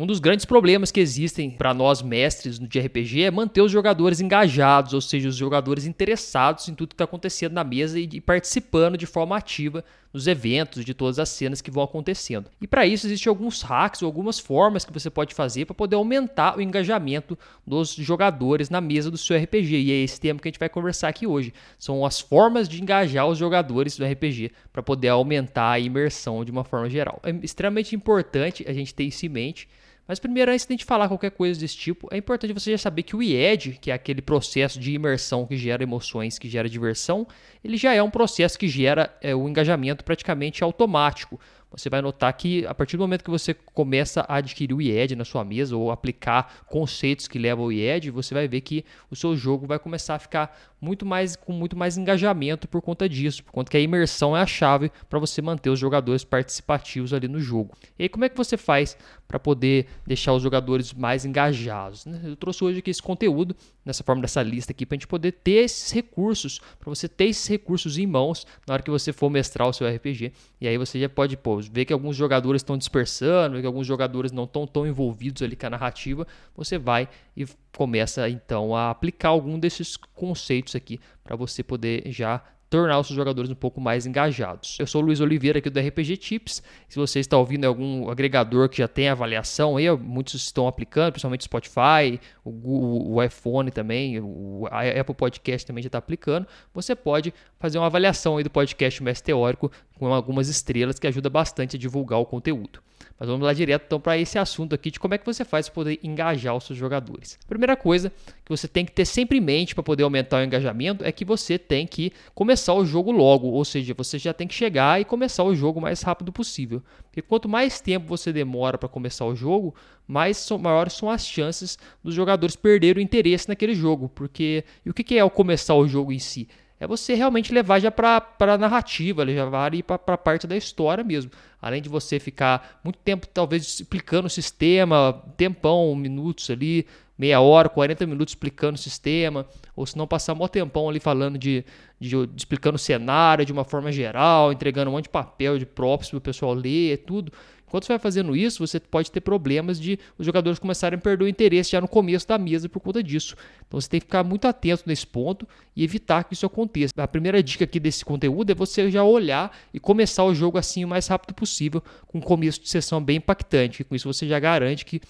Um 0.00 0.06
dos 0.06 0.18
grandes 0.18 0.46
problemas 0.46 0.90
que 0.90 0.98
existem 0.98 1.50
para 1.50 1.74
nós 1.74 2.00
mestres 2.00 2.58
de 2.58 2.80
RPG 2.80 3.24
é 3.24 3.30
manter 3.30 3.60
os 3.60 3.70
jogadores 3.70 4.18
engajados, 4.18 4.94
ou 4.94 5.00
seja, 5.02 5.28
os 5.28 5.36
jogadores 5.36 5.84
interessados 5.84 6.66
em 6.70 6.74
tudo 6.74 6.88
que 6.88 6.94
está 6.94 7.04
acontecendo 7.04 7.52
na 7.52 7.62
mesa 7.62 8.00
e 8.00 8.18
participando 8.18 8.96
de 8.96 9.04
forma 9.04 9.36
ativa 9.36 9.84
nos 10.10 10.26
eventos, 10.26 10.86
de 10.86 10.94
todas 10.94 11.18
as 11.18 11.28
cenas 11.28 11.60
que 11.60 11.70
vão 11.70 11.82
acontecendo. 11.82 12.50
E 12.62 12.66
para 12.66 12.86
isso 12.86 13.06
existem 13.06 13.28
alguns 13.28 13.60
hacks 13.60 14.00
ou 14.00 14.06
algumas 14.06 14.38
formas 14.38 14.86
que 14.86 14.92
você 14.92 15.10
pode 15.10 15.34
fazer 15.34 15.66
para 15.66 15.74
poder 15.74 15.96
aumentar 15.96 16.56
o 16.56 16.62
engajamento 16.62 17.38
dos 17.66 17.94
jogadores 17.94 18.70
na 18.70 18.80
mesa 18.80 19.10
do 19.10 19.18
seu 19.18 19.36
RPG. 19.36 19.82
E 19.82 19.92
é 19.92 19.96
esse 19.96 20.18
tema 20.18 20.40
que 20.40 20.48
a 20.48 20.50
gente 20.50 20.58
vai 20.58 20.70
conversar 20.70 21.08
aqui 21.08 21.26
hoje. 21.26 21.52
São 21.78 22.06
as 22.06 22.18
formas 22.18 22.70
de 22.70 22.80
engajar 22.80 23.28
os 23.28 23.36
jogadores 23.36 23.98
do 23.98 24.04
RPG 24.06 24.50
para 24.72 24.82
poder 24.82 25.08
aumentar 25.08 25.72
a 25.72 25.78
imersão 25.78 26.42
de 26.42 26.50
uma 26.50 26.64
forma 26.64 26.88
geral. 26.88 27.20
É 27.22 27.30
extremamente 27.42 27.94
importante 27.94 28.64
a 28.66 28.72
gente 28.72 28.94
ter 28.94 29.04
isso 29.04 29.26
em 29.26 29.28
mente 29.28 29.68
mas 30.10 30.18
primeiro, 30.18 30.50
antes 30.50 30.66
de 30.66 30.72
a 30.72 30.74
gente 30.74 30.84
falar 30.84 31.06
qualquer 31.06 31.30
coisa 31.30 31.60
desse 31.60 31.76
tipo, 31.76 32.08
é 32.10 32.16
importante 32.16 32.52
você 32.52 32.72
já 32.72 32.78
saber 32.78 33.04
que 33.04 33.14
o 33.14 33.22
IED, 33.22 33.78
que 33.80 33.92
é 33.92 33.94
aquele 33.94 34.20
processo 34.20 34.80
de 34.80 34.92
imersão 34.92 35.46
que 35.46 35.56
gera 35.56 35.84
emoções, 35.84 36.36
que 36.36 36.48
gera 36.48 36.68
diversão, 36.68 37.28
ele 37.62 37.76
já 37.76 37.94
é 37.94 38.02
um 38.02 38.10
processo 38.10 38.58
que 38.58 38.66
gera 38.66 39.16
é, 39.22 39.36
o 39.36 39.48
engajamento 39.48 40.02
praticamente 40.02 40.64
automático 40.64 41.38
você 41.70 41.88
vai 41.88 42.02
notar 42.02 42.32
que 42.32 42.66
a 42.66 42.74
partir 42.74 42.96
do 42.96 43.00
momento 43.00 43.22
que 43.22 43.30
você 43.30 43.54
começa 43.54 44.22
a 44.28 44.36
adquirir 44.36 44.74
o 44.74 44.82
IED 44.82 45.14
na 45.14 45.24
sua 45.24 45.44
mesa 45.44 45.76
ou 45.76 45.90
aplicar 45.90 46.64
conceitos 46.66 47.28
que 47.28 47.38
levam 47.38 47.64
ao 47.64 47.72
IED, 47.72 48.10
você 48.10 48.34
vai 48.34 48.48
ver 48.48 48.60
que 48.60 48.84
o 49.08 49.14
seu 49.14 49.36
jogo 49.36 49.66
vai 49.66 49.78
começar 49.78 50.16
a 50.16 50.18
ficar 50.18 50.58
muito 50.80 51.06
mais 51.06 51.36
com 51.36 51.52
muito 51.52 51.76
mais 51.76 51.96
engajamento 51.96 52.66
por 52.66 52.82
conta 52.82 53.08
disso, 53.08 53.44
por 53.44 53.52
conta 53.52 53.70
que 53.70 53.76
a 53.76 53.80
imersão 53.80 54.36
é 54.36 54.40
a 54.40 54.46
chave 54.46 54.90
para 55.08 55.18
você 55.18 55.40
manter 55.40 55.70
os 55.70 55.78
jogadores 55.78 56.24
participativos 56.24 57.12
ali 57.12 57.28
no 57.28 57.38
jogo. 57.38 57.76
E 57.98 58.04
aí 58.04 58.08
como 58.08 58.24
é 58.24 58.28
que 58.28 58.36
você 58.36 58.56
faz 58.56 58.96
para 59.30 59.38
poder 59.38 59.86
deixar 60.04 60.32
os 60.32 60.42
jogadores 60.42 60.92
mais 60.92 61.24
engajados? 61.24 62.04
Né? 62.04 62.20
Eu 62.24 62.34
trouxe 62.34 62.64
hoje 62.64 62.80
aqui 62.80 62.90
esse 62.90 63.00
conteúdo 63.00 63.54
nessa 63.84 64.02
forma 64.02 64.20
dessa 64.20 64.42
lista 64.42 64.72
aqui 64.72 64.84
para 64.84 64.96
a 64.96 64.98
gente 64.98 65.06
poder 65.06 65.30
ter 65.30 65.62
esses 65.62 65.92
recursos, 65.92 66.60
para 66.80 66.90
você 66.90 67.08
ter 67.08 67.26
esses 67.26 67.46
recursos 67.46 67.96
em 67.96 68.08
mãos 68.08 68.44
na 68.66 68.74
hora 68.74 68.82
que 68.82 68.90
você 68.90 69.12
for 69.12 69.30
mestrar 69.30 69.68
o 69.68 69.72
seu 69.72 69.88
RPG. 69.88 70.32
E 70.60 70.66
aí 70.66 70.76
você 70.76 70.98
já 70.98 71.08
pode 71.08 71.36
pô, 71.36 71.60
ver 71.60 71.84
que 71.84 71.92
alguns 71.92 72.16
jogadores 72.16 72.58
estão 72.58 72.76
dispersando, 72.76 73.60
que 73.60 73.66
alguns 73.66 73.86
jogadores 73.86 74.32
não 74.32 74.44
estão 74.44 74.66
tão 74.66 74.84
envolvidos 74.84 75.42
ali 75.42 75.54
com 75.54 75.66
a 75.66 75.70
narrativa, 75.70 76.26
você 76.56 76.76
vai 76.76 77.08
e 77.36 77.46
começa 77.76 78.28
então 78.28 78.74
a 78.74 78.90
aplicar 78.90 79.28
algum 79.28 79.60
desses 79.60 79.96
conceitos 79.96 80.74
aqui 80.74 80.98
para 81.22 81.36
você 81.36 81.62
poder 81.62 82.02
já 82.10 82.42
tornar 82.70 83.00
os 83.00 83.08
seus 83.08 83.16
jogadores 83.16 83.50
um 83.50 83.54
pouco 83.54 83.80
mais 83.80 84.06
engajados. 84.06 84.76
Eu 84.78 84.86
sou 84.86 85.02
o 85.02 85.04
Luiz 85.04 85.20
Oliveira 85.20 85.58
aqui 85.58 85.68
do 85.68 85.80
RPG 85.80 86.16
Tips. 86.16 86.62
Se 86.88 86.96
você 86.96 87.18
está 87.18 87.36
ouvindo 87.36 87.64
algum 87.64 88.08
agregador 88.08 88.68
que 88.68 88.78
já 88.78 88.86
tem 88.86 89.08
avaliação, 89.08 89.76
aí 89.76 89.90
muitos 89.96 90.34
estão 90.34 90.68
aplicando, 90.68 91.10
principalmente 91.12 91.44
Spotify, 91.44 92.20
o, 92.44 92.50
Google, 92.52 93.10
o 93.10 93.22
iPhone 93.22 93.72
também, 93.72 94.20
o 94.20 94.68
Apple 94.70 95.14
Podcast 95.16 95.66
também 95.66 95.82
já 95.82 95.88
está 95.88 95.98
aplicando. 95.98 96.46
Você 96.72 96.94
pode 96.94 97.34
fazer 97.58 97.76
uma 97.76 97.86
avaliação 97.86 98.36
aí 98.36 98.44
do 98.44 98.50
podcast 98.50 99.02
Mestre 99.02 99.26
Teórico 99.26 99.70
com 99.98 100.14
algumas 100.14 100.48
estrelas 100.48 100.98
que 100.98 101.08
ajuda 101.08 101.28
bastante 101.28 101.74
a 101.74 101.78
divulgar 101.78 102.20
o 102.20 102.24
conteúdo. 102.24 102.80
Mas 103.18 103.28
vamos 103.28 103.44
lá 103.44 103.52
direto 103.52 103.84
então 103.86 104.00
para 104.00 104.16
esse 104.16 104.38
assunto 104.38 104.74
aqui 104.74 104.90
de 104.90 104.98
como 104.98 105.14
é 105.14 105.18
que 105.18 105.26
você 105.26 105.44
faz 105.44 105.68
para 105.68 105.74
poder 105.74 106.00
engajar 106.02 106.56
os 106.56 106.64
seus 106.64 106.78
jogadores. 106.78 107.38
Primeira 107.46 107.76
coisa 107.76 108.10
que 108.44 108.48
você 108.48 108.66
tem 108.66 108.84
que 108.84 108.92
ter 108.92 109.04
sempre 109.04 109.38
em 109.38 109.40
mente 109.40 109.74
para 109.74 109.84
poder 109.84 110.04
aumentar 110.04 110.40
o 110.40 110.44
engajamento 110.44 111.04
é 111.04 111.12
que 111.12 111.24
você 111.24 111.58
tem 111.58 111.86
que 111.86 112.12
começar 112.34 112.74
o 112.74 112.84
jogo 112.84 113.10
logo, 113.10 113.48
ou 113.48 113.64
seja, 113.64 113.92
você 113.94 114.18
já 114.18 114.32
tem 114.32 114.48
que 114.48 114.54
chegar 114.54 115.00
e 115.00 115.04
começar 115.04 115.44
o 115.44 115.54
jogo 115.54 115.78
o 115.78 115.82
mais 115.82 116.02
rápido 116.02 116.32
possível. 116.32 116.82
Porque 117.04 117.20
quanto 117.20 117.48
mais 117.48 117.80
tempo 117.80 118.06
você 118.06 118.32
demora 118.32 118.78
para 118.78 118.88
começar 118.88 119.26
o 119.26 119.34
jogo, 119.34 119.74
mais 120.06 120.36
são, 120.36 120.58
maiores 120.58 120.94
são 120.94 121.10
as 121.10 121.26
chances 121.26 121.78
dos 122.02 122.14
jogadores 122.14 122.56
perderem 122.56 123.02
o 123.02 123.04
interesse 123.04 123.48
naquele 123.48 123.74
jogo. 123.74 124.08
Porque 124.08 124.64
e 124.84 124.90
o 124.90 124.94
que 124.94 125.18
é 125.18 125.24
o 125.24 125.30
começar 125.30 125.74
o 125.74 125.86
jogo 125.86 126.12
em 126.12 126.18
si? 126.18 126.48
É 126.80 126.86
você 126.86 127.14
realmente 127.14 127.52
levar 127.52 127.78
já 127.78 127.90
para 127.90 128.26
a 128.40 128.58
narrativa, 128.58 129.22
levar 129.22 129.70
para 129.82 130.14
a 130.14 130.18
parte 130.18 130.46
da 130.46 130.56
história 130.56 131.04
mesmo. 131.04 131.30
Além 131.60 131.82
de 131.82 131.90
você 131.90 132.18
ficar 132.18 132.80
muito 132.82 132.98
tempo, 132.98 133.26
talvez, 133.26 133.80
explicando 133.80 134.26
o 134.26 134.30
sistema, 134.30 135.22
tempão, 135.36 135.94
minutos 135.94 136.48
ali, 136.48 136.86
meia 137.18 137.38
hora, 137.38 137.68
40 137.68 138.06
minutos 138.06 138.32
explicando 138.32 138.76
o 138.76 138.82
sistema, 138.82 139.46
ou 139.76 139.84
se 139.84 139.94
não 139.94 140.06
passar 140.06 140.32
um 140.32 140.48
tempão 140.48 140.88
ali 140.88 140.98
falando 140.98 141.38
de, 141.38 141.66
de, 142.00 142.08
de, 142.08 142.32
explicando 142.34 142.76
o 142.76 142.78
cenário 142.78 143.44
de 143.44 143.52
uma 143.52 143.62
forma 143.62 143.92
geral, 143.92 144.50
entregando 144.50 144.90
um 144.90 144.94
monte 144.94 145.04
de 145.04 145.10
papel, 145.10 145.58
de 145.58 145.66
props 145.66 146.08
para 146.08 146.16
o 146.16 146.20
pessoal 146.22 146.54
ler, 146.54 147.04
tudo. 147.04 147.30
Enquanto 147.70 147.86
você 147.86 147.92
vai 147.92 148.00
fazendo 148.00 148.34
isso, 148.34 148.66
você 148.66 148.80
pode 148.80 149.12
ter 149.12 149.20
problemas 149.20 149.78
de 149.78 149.96
os 150.18 150.26
jogadores 150.26 150.58
começarem 150.58 150.98
a 150.98 151.00
perder 151.00 151.24
o 151.24 151.28
interesse 151.28 151.70
já 151.70 151.80
no 151.80 151.86
começo 151.86 152.26
da 152.26 152.36
mesa 152.36 152.68
por 152.68 152.80
conta 152.80 153.00
disso. 153.00 153.36
Então 153.64 153.80
você 153.80 153.88
tem 153.88 154.00
que 154.00 154.06
ficar 154.06 154.24
muito 154.24 154.48
atento 154.48 154.82
nesse 154.86 155.06
ponto 155.06 155.46
e 155.76 155.84
evitar 155.84 156.24
que 156.24 156.34
isso 156.34 156.44
aconteça. 156.44 156.92
A 156.96 157.06
primeira 157.06 157.40
dica 157.40 157.62
aqui 157.62 157.78
desse 157.78 158.04
conteúdo 158.04 158.50
é 158.50 158.56
você 158.56 158.90
já 158.90 159.04
olhar 159.04 159.56
e 159.72 159.78
começar 159.78 160.24
o 160.24 160.34
jogo 160.34 160.58
assim 160.58 160.84
o 160.84 160.88
mais 160.88 161.06
rápido 161.06 161.32
possível, 161.32 161.80
com 162.08 162.18
um 162.18 162.20
começo 162.20 162.60
de 162.60 162.68
sessão 162.68 163.00
bem 163.00 163.18
impactante. 163.18 163.84
Com 163.84 163.94
isso 163.94 164.12
você 164.12 164.26
já 164.26 164.40
garante 164.40 164.84
que 164.84 165.00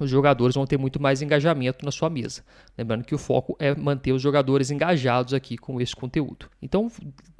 os 0.00 0.10
jogadores 0.10 0.56
vão 0.56 0.66
ter 0.66 0.76
muito 0.76 1.00
mais 1.00 1.22
engajamento 1.22 1.84
na 1.84 1.92
sua 1.92 2.10
mesa. 2.10 2.42
Lembrando 2.76 3.04
que 3.04 3.14
o 3.14 3.18
foco 3.18 3.56
é 3.60 3.72
manter 3.72 4.10
os 4.10 4.20
jogadores 4.20 4.72
engajados 4.72 5.32
aqui 5.32 5.56
com 5.56 5.80
esse 5.80 5.94
conteúdo. 5.94 6.50
Então, 6.60 6.90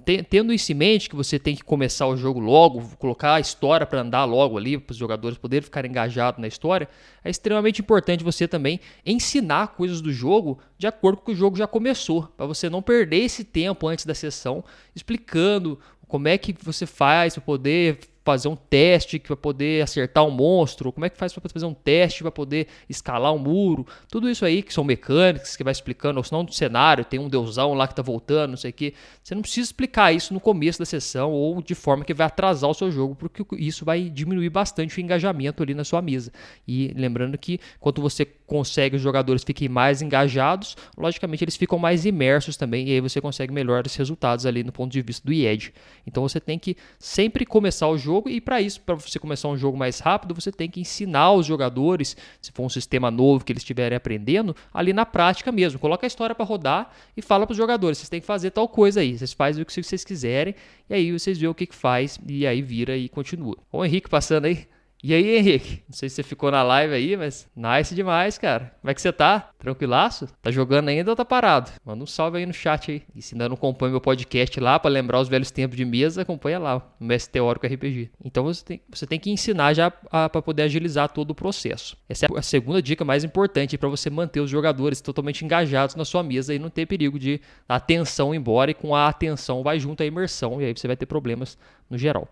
tendo 0.05 0.53
isso 0.53 0.71
em 0.71 0.75
mente 0.75 1.09
que 1.09 1.17
você 1.17 1.39
tem 1.39 1.57
que 1.57 1.65
começar 1.65 2.07
o 2.07 2.17
jogo 2.17 2.39
logo, 2.39 2.83
colocar 2.99 3.35
a 3.35 3.41
história 3.41 3.87
para 3.87 4.01
andar 4.01 4.25
logo 4.25 4.59
ali, 4.59 4.79
para 4.79 4.93
os 4.93 4.97
jogadores 4.97 5.39
poderem 5.39 5.63
ficar 5.63 5.85
engajados 5.85 6.41
na 6.41 6.47
história, 6.47 6.89
é 7.25 7.31
extremamente 7.31 7.81
importante 7.81 8.23
você 8.23 8.47
também 8.47 8.81
ensinar 9.05 9.69
coisas 9.69 10.01
do 10.01 10.13
jogo 10.13 10.59
de 10.79 10.87
acordo 10.87 11.17
com 11.17 11.23
o 11.23 11.27
que 11.27 11.33
o 11.33 11.37
jogo 11.37 11.57
já 11.57 11.67
começou, 11.67 12.25
para 12.37 12.47
você 12.47 12.69
não 12.69 12.83
perder 12.83 13.25
esse 13.25 13.45
tempo 13.45 13.89
antes 13.89 14.05
da 14.05 14.15
sessão 14.15 14.65
explicando 14.95 15.79
como 16.07 16.29
é 16.29 16.39
que 16.39 16.55
você 16.63 16.87
faz 16.87 17.35
para 17.35 17.43
poder 17.43 17.99
fazer 18.25 18.49
um 18.49 18.57
teste 18.57 19.19
para 19.19 19.37
poder 19.37 19.83
acertar 19.83 20.25
um 20.25 20.31
monstro, 20.31 20.91
como 20.91 21.05
é 21.05 21.11
que 21.11 21.19
faz 21.19 21.33
para 21.33 21.49
fazer 21.49 21.67
um 21.67 21.75
teste 21.75 22.23
para 22.23 22.33
poder 22.33 22.69
escalar 22.89 23.33
um 23.35 23.39
muro, 23.39 23.87
tudo 24.09 24.31
isso 24.31 24.45
aí 24.45 24.63
que 24.63 24.73
são 24.73 24.83
mecânicas 24.83 25.57
que 25.57 25.63
vai 25.63 25.73
explicando, 25.73 26.19
ou 26.19 26.25
senão 26.25 26.45
do 26.45 26.53
cenário, 26.53 27.05
tem 27.05 27.21
um 27.21 27.29
deusão 27.29 27.75
lá 27.75 27.87
que 27.87 27.93
está 27.93 28.03
voltando, 28.03 28.51
não 28.51 28.57
sei 28.57 28.71
o 28.71 28.75
que. 28.75 28.95
Você 29.23 29.35
não 29.35 29.43
precisa 29.43 29.67
explicar 29.67 30.13
isso 30.13 30.33
no 30.33 30.41
começo 30.41 30.79
da 30.79 30.87
sessão 30.87 31.33
ou 31.33 31.61
de 31.61 31.75
forma 31.75 32.05
que 32.05 32.15
vai 32.15 32.27
atrasar 32.27 32.71
o 32.71 32.75
seu 32.75 32.91
jogo, 32.91 33.15
porque 33.15 33.45
isso 33.57 33.85
vai 33.85 34.09
diminuir 34.09 34.49
bastante 34.49 34.97
o 34.97 35.01
engajamento 35.01 35.63
ali 35.63 35.75
na 35.75 35.85
sua 35.85 36.01
mesa. 36.01 36.33
E 36.67 36.93
lembrando 36.97 37.37
que 37.37 37.61
quanto 37.79 38.01
você 38.01 38.25
consegue 38.47 38.97
os 38.97 39.03
jogadores 39.03 39.43
fiquem 39.43 39.69
mais 39.69 40.03
engajados, 40.03 40.77
logicamente 40.97 41.45
eles 41.45 41.57
ficam 41.57 41.79
mais 41.79 42.05
imersos 42.05 42.57
também, 42.57 42.89
e 42.89 42.93
aí 42.93 43.01
você 43.01 43.21
consegue 43.21 43.53
melhores 43.53 43.95
resultados 43.97 44.47
ali 44.47 44.63
no 44.63 44.73
ponto 44.73 44.93
de 44.93 45.01
vista 45.01 45.27
do 45.27 45.33
IED. 45.33 45.73
Então 46.07 46.23
você 46.23 46.41
tem 46.41 46.59
que 46.59 46.77
sempre 46.99 47.47
começar 47.47 47.89
o 47.89 47.97
jogo 47.97 48.29
e 48.29 48.41
para 48.41 48.61
isso, 48.61 48.81
para 48.81 48.95
você 48.95 49.19
começar 49.19 49.49
um 49.49 49.57
jogo 49.57 49.77
mais 49.77 49.99
rápido, 49.99 50.35
você 50.35 50.53
tem 50.53 50.69
que 50.69 50.81
ensinar 50.81 51.33
os 51.33 51.47
jogadores, 51.47 52.17
se 52.41 52.53
for 52.53 52.65
um 52.65 52.69
sistema 52.69 53.11
novo 53.11 53.45
que 53.45 53.53
eles 53.53 53.63
estiverem 53.63 53.97
aprendendo, 53.97 54.55
ali 54.73 54.93
na 54.93 55.07
prática 55.07 55.51
mesmo. 55.51 55.79
Coloca 55.79 56.07
a 56.07 56.09
história 56.09 56.35
para 56.35 56.45
rodar 56.45 56.91
e 57.17 57.23
fala 57.23 57.47
para 57.47 57.53
os 57.53 57.57
jogadores, 57.57 57.99
vocês 57.99 58.09
têm 58.09 58.21
que 58.21 58.27
fazer 58.27 58.51
tal 58.51 58.69
coisa 58.69 59.01
aí, 59.01 59.17
vocês 59.17 59.33
fazem 59.33 59.63
o 59.63 59.67
que 59.67 59.73
vocês 59.73 60.05
quiserem 60.05 60.55
e 60.89 60.95
aí 60.95 61.13
vocês 61.13 61.39
veem 61.39 61.51
o 61.51 61.55
que, 61.55 61.67
que 61.67 61.75
faz 61.75 62.19
e 62.27 62.47
aí 62.47 62.61
vira 62.61 62.97
e 62.97 63.09
continua. 63.09 63.57
O 63.73 63.85
Henrique 63.85 64.09
passando 64.09 64.45
aí. 64.47 64.74
E 65.07 65.13
aí, 65.13 65.37
Henrique? 65.37 65.83
Não 65.87 65.95
sei 65.95 66.09
se 66.09 66.15
você 66.15 66.23
ficou 66.23 66.51
na 66.51 66.63
live 66.63 66.95
aí, 66.95 67.15
mas 67.15 67.47
nice 67.55 67.95
demais, 67.95 68.39
cara. 68.39 68.75
Como 68.81 68.91
é 68.91 68.95
que 68.95 69.03
você 69.03 69.13
tá? 69.13 69.51
Tranquilaço? 69.59 70.27
Tá 70.41 70.51
jogando 70.51 70.89
ainda 70.89 71.11
ou 71.11 71.15
tá 71.15 71.27
parado? 71.27 71.71
Manda 71.85 72.03
um 72.03 72.07
salve 72.07 72.39
aí 72.39 72.47
no 72.47 72.55
chat 72.55 72.91
aí. 72.91 73.03
E 73.15 73.21
se 73.21 73.35
ainda 73.35 73.47
não 73.47 73.55
acompanha 73.55 73.91
meu 73.91 74.01
podcast 74.01 74.59
lá, 74.59 74.79
para 74.79 74.91
lembrar 74.91 75.21
os 75.21 75.29
velhos 75.29 75.51
tempos 75.51 75.77
de 75.77 75.85
mesa, 75.85 76.23
acompanha 76.23 76.59
lá, 76.59 76.83
no 76.99 77.07
Mestre 77.07 77.35
Teórico 77.35 77.67
RPG. 77.67 78.13
Então 78.25 78.45
você 78.45 78.65
tem, 78.65 78.81
você 78.89 79.07
tem 79.07 79.21
que 79.21 79.31
ensinar 79.31 79.75
já 79.75 79.91
para 79.91 80.41
poder 80.41 80.63
agilizar 80.63 81.11
todo 81.11 81.33
o 81.33 81.35
processo. 81.35 81.99
Essa 82.09 82.25
é 82.25 82.39
a 82.39 82.41
segunda 82.41 82.81
dica 82.81 83.05
mais 83.05 83.25
importante 83.25 83.77
para 83.77 83.91
você 83.91 84.09
manter 84.09 84.41
os 84.41 84.49
jogadores 84.49 85.03
totalmente 85.03 85.45
engajados 85.45 85.97
na 85.97 86.07
sua 86.07 86.23
mesa 86.23 86.55
e 86.55 86.59
não 86.59 86.71
ter 86.71 86.87
perigo 86.87 87.19
de 87.19 87.43
a 87.69 87.77
atenção 87.77 88.35
embora 88.35 88.71
e 88.71 88.75
com 88.75 88.97
a 88.97 89.07
atenção 89.07 89.63
vai 89.63 89.79
junto 89.79 90.03
a 90.03 90.07
imersão 90.07 90.63
e 90.63 90.65
aí 90.65 90.73
você 90.75 90.87
vai 90.87 90.97
ter 90.97 91.05
problemas 91.05 91.59
no 91.91 91.99
geral. 91.99 92.27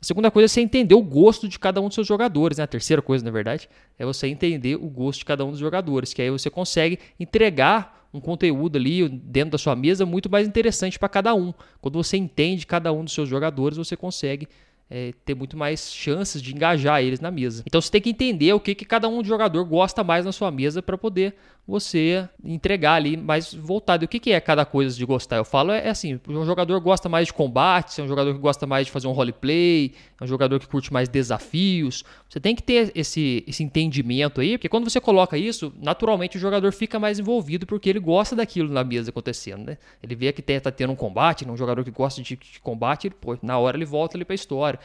A 0.00 0.04
segunda 0.04 0.30
coisa 0.30 0.46
é 0.46 0.48
você 0.48 0.60
entender 0.60 0.94
o 0.94 1.02
gosto 1.02 1.46
de 1.46 1.58
cada 1.58 1.80
um 1.80 1.86
dos 1.86 1.94
seus 1.94 2.06
jogadores. 2.06 2.58
Né? 2.58 2.64
A 2.64 2.66
terceira 2.66 3.02
coisa, 3.02 3.24
na 3.24 3.30
verdade, 3.30 3.68
é 3.98 4.04
você 4.04 4.26
entender 4.28 4.76
o 4.76 4.88
gosto 4.88 5.18
de 5.18 5.24
cada 5.26 5.44
um 5.44 5.50
dos 5.50 5.60
jogadores, 5.60 6.14
que 6.14 6.22
aí 6.22 6.30
você 6.30 6.48
consegue 6.48 6.98
entregar 7.18 8.08
um 8.12 8.20
conteúdo 8.20 8.76
ali 8.76 9.08
dentro 9.08 9.52
da 9.52 9.58
sua 9.58 9.76
mesa 9.76 10.04
muito 10.04 10.28
mais 10.30 10.48
interessante 10.48 10.98
para 10.98 11.08
cada 11.08 11.34
um. 11.34 11.52
Quando 11.80 12.02
você 12.02 12.16
entende 12.16 12.66
cada 12.66 12.92
um 12.92 13.04
dos 13.04 13.12
seus 13.12 13.28
jogadores, 13.28 13.76
você 13.76 13.96
consegue 13.96 14.48
é, 14.90 15.12
ter 15.24 15.36
muito 15.36 15.56
mais 15.56 15.92
chances 15.92 16.42
de 16.42 16.52
engajar 16.52 17.00
eles 17.00 17.20
na 17.20 17.30
mesa. 17.30 17.62
Então 17.64 17.80
você 17.80 17.90
tem 17.90 18.00
que 18.00 18.10
entender 18.10 18.52
o 18.52 18.58
que, 18.58 18.74
que 18.74 18.84
cada 18.84 19.08
um 19.08 19.22
jogador 19.22 19.64
gosta 19.64 20.02
mais 20.02 20.24
na 20.24 20.32
sua 20.32 20.50
mesa 20.50 20.82
para 20.82 20.98
poder 20.98 21.34
você 21.70 22.28
entregar 22.42 22.94
ali 22.94 23.16
mais 23.16 23.54
voltado. 23.54 24.04
O 24.04 24.08
que, 24.08 24.18
que 24.18 24.32
é 24.32 24.40
cada 24.40 24.64
coisa 24.64 24.96
de 24.96 25.04
gostar? 25.04 25.36
Eu 25.36 25.44
falo 25.44 25.70
é, 25.70 25.86
é 25.86 25.90
assim, 25.90 26.18
um 26.28 26.44
jogador 26.44 26.80
gosta 26.80 27.08
mais 27.08 27.28
de 27.28 27.32
combate, 27.32 28.00
é 28.00 28.04
um 28.04 28.08
jogador 28.08 28.34
que 28.34 28.40
gosta 28.40 28.66
mais 28.66 28.86
de 28.86 28.92
fazer 28.92 29.06
um 29.06 29.12
roleplay, 29.12 29.92
é 30.20 30.24
um 30.24 30.26
jogador 30.26 30.58
que 30.58 30.66
curte 30.66 30.92
mais 30.92 31.08
desafios. 31.08 32.02
Você 32.28 32.40
tem 32.40 32.56
que 32.56 32.62
ter 32.62 32.90
esse, 32.94 33.44
esse 33.46 33.62
entendimento 33.62 34.40
aí, 34.40 34.58
porque 34.58 34.68
quando 34.68 34.90
você 34.90 35.00
coloca 35.00 35.38
isso, 35.38 35.72
naturalmente 35.80 36.36
o 36.36 36.40
jogador 36.40 36.72
fica 36.72 36.98
mais 36.98 37.20
envolvido 37.20 37.66
porque 37.66 37.88
ele 37.88 38.00
gosta 38.00 38.34
daquilo 38.34 38.72
na 38.72 38.82
mesa 38.82 39.10
acontecendo, 39.10 39.66
né? 39.66 39.78
Ele 40.02 40.16
vê 40.16 40.32
que 40.32 40.40
está 40.50 40.72
tendo 40.72 40.92
um 40.92 40.96
combate, 40.96 41.46
né? 41.46 41.52
um 41.52 41.56
jogador 41.56 41.84
que 41.84 41.90
gosta 41.92 42.20
de, 42.20 42.36
de 42.36 42.60
combate, 42.60 43.06
ele, 43.06 43.14
pô, 43.20 43.38
na 43.40 43.58
hora 43.58 43.76
ele 43.76 43.84
volta 43.84 44.16
ali 44.16 44.24
para 44.24 44.34
a 44.34 44.36
história. 44.36 44.79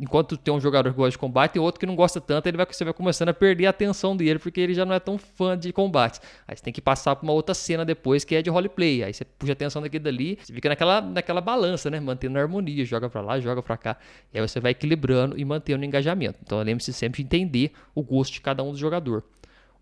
Enquanto 0.00 0.36
tem 0.36 0.52
um 0.52 0.60
jogador 0.60 0.90
que 0.90 0.96
gosta 0.96 1.10
de 1.12 1.18
combate 1.18 1.56
e 1.56 1.58
outro 1.58 1.78
que 1.78 1.86
não 1.86 1.94
gosta 1.94 2.20
tanto, 2.20 2.46
ele 2.46 2.56
vai, 2.56 2.66
você 2.66 2.84
vai 2.84 2.92
começando 2.92 3.28
a 3.28 3.34
perder 3.34 3.66
a 3.66 3.70
atenção 3.70 4.16
dele 4.16 4.38
porque 4.38 4.60
ele 4.60 4.74
já 4.74 4.84
não 4.84 4.94
é 4.94 5.00
tão 5.00 5.18
fã 5.18 5.56
de 5.56 5.72
combates. 5.72 6.20
Aí 6.46 6.56
você 6.56 6.62
tem 6.62 6.72
que 6.72 6.80
passar 6.80 7.16
para 7.16 7.24
uma 7.24 7.32
outra 7.32 7.54
cena 7.54 7.84
depois 7.84 8.24
que 8.24 8.34
é 8.34 8.42
de 8.42 8.50
roleplay. 8.50 9.04
Aí 9.04 9.12
você 9.12 9.24
puxa 9.24 9.52
a 9.52 9.54
atenção 9.54 9.82
daquele 9.82 10.04
dali, 10.04 10.38
você 10.42 10.52
fica 10.52 10.68
naquela, 10.68 11.00
naquela 11.00 11.40
balança, 11.40 11.90
né? 11.90 12.00
Mantendo 12.00 12.38
a 12.38 12.42
harmonia, 12.42 12.84
joga 12.84 13.08
para 13.08 13.20
lá, 13.20 13.40
joga 13.40 13.62
para 13.62 13.76
cá. 13.76 13.96
E 14.32 14.38
aí 14.38 14.46
você 14.46 14.60
vai 14.60 14.72
equilibrando 14.72 15.38
e 15.38 15.44
mantendo 15.44 15.82
o 15.82 15.84
engajamento. 15.84 16.38
Então 16.42 16.58
lembre-se 16.60 16.92
sempre 16.92 17.22
de 17.22 17.26
entender 17.26 17.72
o 17.94 18.02
gosto 18.02 18.32
de 18.34 18.40
cada 18.40 18.62
um 18.62 18.72
do 18.72 18.78
jogador. 18.78 19.24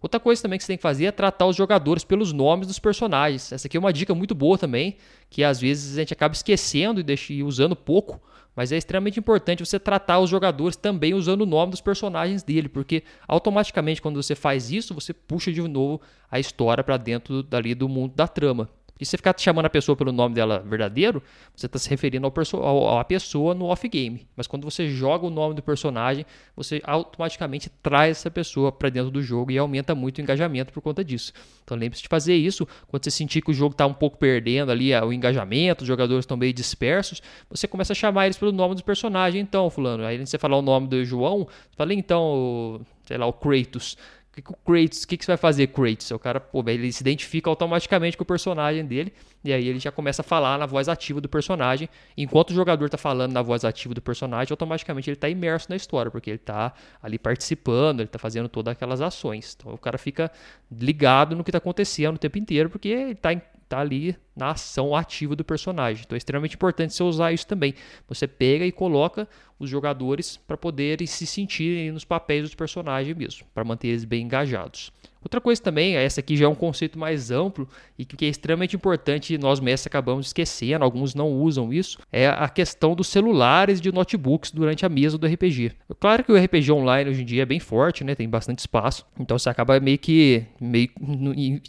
Outra 0.00 0.20
coisa 0.20 0.40
também 0.40 0.58
que 0.58 0.64
você 0.64 0.68
tem 0.68 0.76
que 0.76 0.82
fazer 0.82 1.06
é 1.06 1.10
tratar 1.10 1.46
os 1.46 1.56
jogadores 1.56 2.04
pelos 2.04 2.32
nomes 2.32 2.66
dos 2.66 2.78
personagens. 2.78 3.50
Essa 3.50 3.66
aqui 3.66 3.76
é 3.76 3.80
uma 3.80 3.92
dica 3.92 4.14
muito 4.14 4.34
boa 4.34 4.58
também, 4.58 4.96
que 5.30 5.42
às 5.42 5.60
vezes 5.60 5.96
a 5.96 6.00
gente 6.00 6.12
acaba 6.12 6.34
esquecendo 6.34 7.02
e 7.30 7.42
usando 7.42 7.74
pouco, 7.74 8.20
mas 8.56 8.72
é 8.72 8.76
extremamente 8.78 9.20
importante 9.20 9.64
você 9.64 9.78
tratar 9.78 10.18
os 10.18 10.30
jogadores 10.30 10.74
também 10.74 11.12
usando 11.12 11.42
o 11.42 11.46
nome 11.46 11.72
dos 11.72 11.82
personagens 11.82 12.42
dele, 12.42 12.68
porque 12.68 13.04
automaticamente 13.28 14.00
quando 14.00 14.20
você 14.20 14.34
faz 14.34 14.70
isso, 14.72 14.94
você 14.94 15.12
puxa 15.12 15.52
de 15.52 15.60
novo 15.60 16.00
a 16.30 16.40
história 16.40 16.82
para 16.82 16.96
dentro 16.96 17.42
dali 17.42 17.74
do 17.74 17.88
mundo 17.88 18.14
da 18.14 18.26
trama. 18.26 18.68
E 18.98 19.04
se 19.04 19.10
você 19.10 19.16
ficar 19.16 19.34
chamando 19.38 19.66
a 19.66 19.70
pessoa 19.70 19.94
pelo 19.94 20.12
nome 20.12 20.34
dela 20.34 20.58
verdadeiro, 20.60 21.22
você 21.54 21.66
está 21.66 21.78
se 21.78 21.88
referindo 21.88 22.26
ao 22.26 22.98
à 22.98 23.04
pessoa 23.04 23.54
no 23.54 23.66
off-game. 23.66 24.26
Mas 24.36 24.46
quando 24.46 24.64
você 24.64 24.88
joga 24.88 25.26
o 25.26 25.30
nome 25.30 25.54
do 25.54 25.62
personagem, 25.62 26.24
você 26.54 26.80
automaticamente 26.84 27.68
traz 27.82 28.18
essa 28.18 28.30
pessoa 28.30 28.72
para 28.72 28.88
dentro 28.88 29.10
do 29.10 29.22
jogo 29.22 29.50
e 29.50 29.58
aumenta 29.58 29.94
muito 29.94 30.18
o 30.18 30.20
engajamento 30.20 30.72
por 30.72 30.80
conta 30.80 31.04
disso. 31.04 31.32
Então 31.64 31.76
lembre-se 31.76 32.02
de 32.02 32.08
fazer 32.08 32.34
isso. 32.34 32.66
Quando 32.88 33.04
você 33.04 33.10
sentir 33.10 33.42
que 33.42 33.50
o 33.50 33.54
jogo 33.54 33.72
está 33.72 33.86
um 33.86 33.94
pouco 33.94 34.16
perdendo 34.16 34.70
ali 34.72 34.94
o 34.94 35.12
engajamento, 35.12 35.82
os 35.82 35.88
jogadores 35.88 36.24
estão 36.24 36.36
meio 36.36 36.52
dispersos, 36.52 37.22
você 37.50 37.68
começa 37.68 37.92
a 37.92 37.96
chamar 37.96 38.26
eles 38.26 38.38
pelo 38.38 38.52
nome 38.52 38.74
do 38.74 38.84
personagem. 38.84 39.40
Então, 39.40 39.68
fulano, 39.70 40.04
aí 40.04 40.18
você 40.24 40.38
falar 40.38 40.56
o 40.56 40.62
nome 40.62 40.86
do 40.88 41.04
João, 41.04 41.46
fala 41.76 41.92
então, 41.92 42.80
sei 43.04 43.18
lá, 43.18 43.26
o 43.26 43.32
Kratos 43.32 43.96
que, 44.36 44.42
que 44.42 44.52
o 44.52 44.56
Kratos, 44.56 45.02
o 45.02 45.08
que, 45.08 45.16
que 45.16 45.24
você 45.24 45.30
vai 45.30 45.36
fazer, 45.36 45.66
Kratos? 45.68 46.10
O 46.10 46.18
cara, 46.18 46.38
pô, 46.38 46.62
ele 46.66 46.92
se 46.92 47.02
identifica 47.02 47.48
automaticamente 47.48 48.16
com 48.16 48.22
o 48.22 48.26
personagem 48.26 48.84
dele, 48.84 49.12
e 49.42 49.52
aí 49.52 49.66
ele 49.66 49.78
já 49.78 49.90
começa 49.90 50.22
a 50.22 50.24
falar 50.24 50.58
na 50.58 50.66
voz 50.66 50.88
ativa 50.88 51.20
do 51.20 51.28
personagem. 51.28 51.88
Enquanto 52.16 52.50
o 52.50 52.54
jogador 52.54 52.84
está 52.86 52.98
falando 52.98 53.32
na 53.32 53.42
voz 53.42 53.64
ativa 53.64 53.94
do 53.94 54.02
personagem, 54.02 54.52
automaticamente 54.52 55.08
ele 55.08 55.16
está 55.16 55.28
imerso 55.28 55.68
na 55.70 55.76
história, 55.76 56.10
porque 56.10 56.30
ele 56.30 56.36
está 56.36 56.74
ali 57.02 57.18
participando, 57.18 58.00
ele 58.00 58.08
está 58.08 58.18
fazendo 58.18 58.48
todas 58.48 58.72
aquelas 58.72 59.00
ações. 59.00 59.56
Então 59.58 59.72
o 59.72 59.78
cara 59.78 59.96
fica 59.96 60.30
ligado 60.70 61.34
no 61.34 61.42
que 61.42 61.50
está 61.50 61.58
acontecendo 61.58 62.16
o 62.16 62.18
tempo 62.18 62.38
inteiro, 62.38 62.68
porque 62.68 62.88
ele 62.88 63.12
está 63.12 63.32
tá 63.68 63.80
ali 63.80 64.16
na 64.34 64.50
ação 64.50 64.94
ativa 64.94 65.34
do 65.34 65.44
personagem. 65.44 66.04
Então 66.04 66.16
é 66.16 66.18
extremamente 66.18 66.54
importante 66.54 66.94
você 66.94 67.02
usar 67.02 67.32
isso 67.32 67.46
também. 67.46 67.74
Você 68.08 68.26
pega 68.26 68.64
e 68.64 68.72
coloca 68.72 69.28
os 69.58 69.68
jogadores 69.68 70.36
para 70.36 70.56
poderem 70.56 71.06
se 71.06 71.26
sentirem 71.26 71.90
nos 71.90 72.04
papéis 72.04 72.42
dos 72.42 72.54
personagens 72.54 73.16
mesmo, 73.16 73.46
para 73.54 73.64
manter 73.64 73.88
eles 73.88 74.04
bem 74.04 74.24
engajados. 74.24 74.92
Outra 75.26 75.40
coisa 75.40 75.60
também, 75.60 75.96
essa 75.96 76.20
aqui 76.20 76.36
já 76.36 76.44
é 76.44 76.48
um 76.48 76.54
conceito 76.54 76.96
mais 76.96 77.32
amplo 77.32 77.68
e 77.98 78.04
que 78.04 78.24
é 78.24 78.28
extremamente 78.28 78.76
importante 78.76 79.36
nós 79.36 79.58
mestres 79.58 79.88
acabamos 79.88 80.28
esquecendo, 80.28 80.84
alguns 80.84 81.16
não 81.16 81.32
usam 81.32 81.72
isso, 81.72 81.98
é 82.12 82.28
a 82.28 82.48
questão 82.48 82.94
dos 82.94 83.08
celulares 83.08 83.80
e 83.80 83.82
de 83.82 83.90
notebooks 83.90 84.52
durante 84.52 84.86
a 84.86 84.88
mesa 84.88 85.18
do 85.18 85.26
RPG. 85.26 85.72
Claro 85.98 86.22
que 86.22 86.30
o 86.30 86.40
RPG 86.40 86.70
online 86.70 87.10
hoje 87.10 87.22
em 87.22 87.24
dia 87.24 87.42
é 87.42 87.44
bem 87.44 87.58
forte, 87.58 88.04
né? 88.04 88.14
Tem 88.14 88.28
bastante 88.28 88.60
espaço, 88.60 89.04
então 89.18 89.36
você 89.36 89.48
acaba 89.48 89.80
meio 89.80 89.98
que 89.98 90.44
meio 90.60 90.90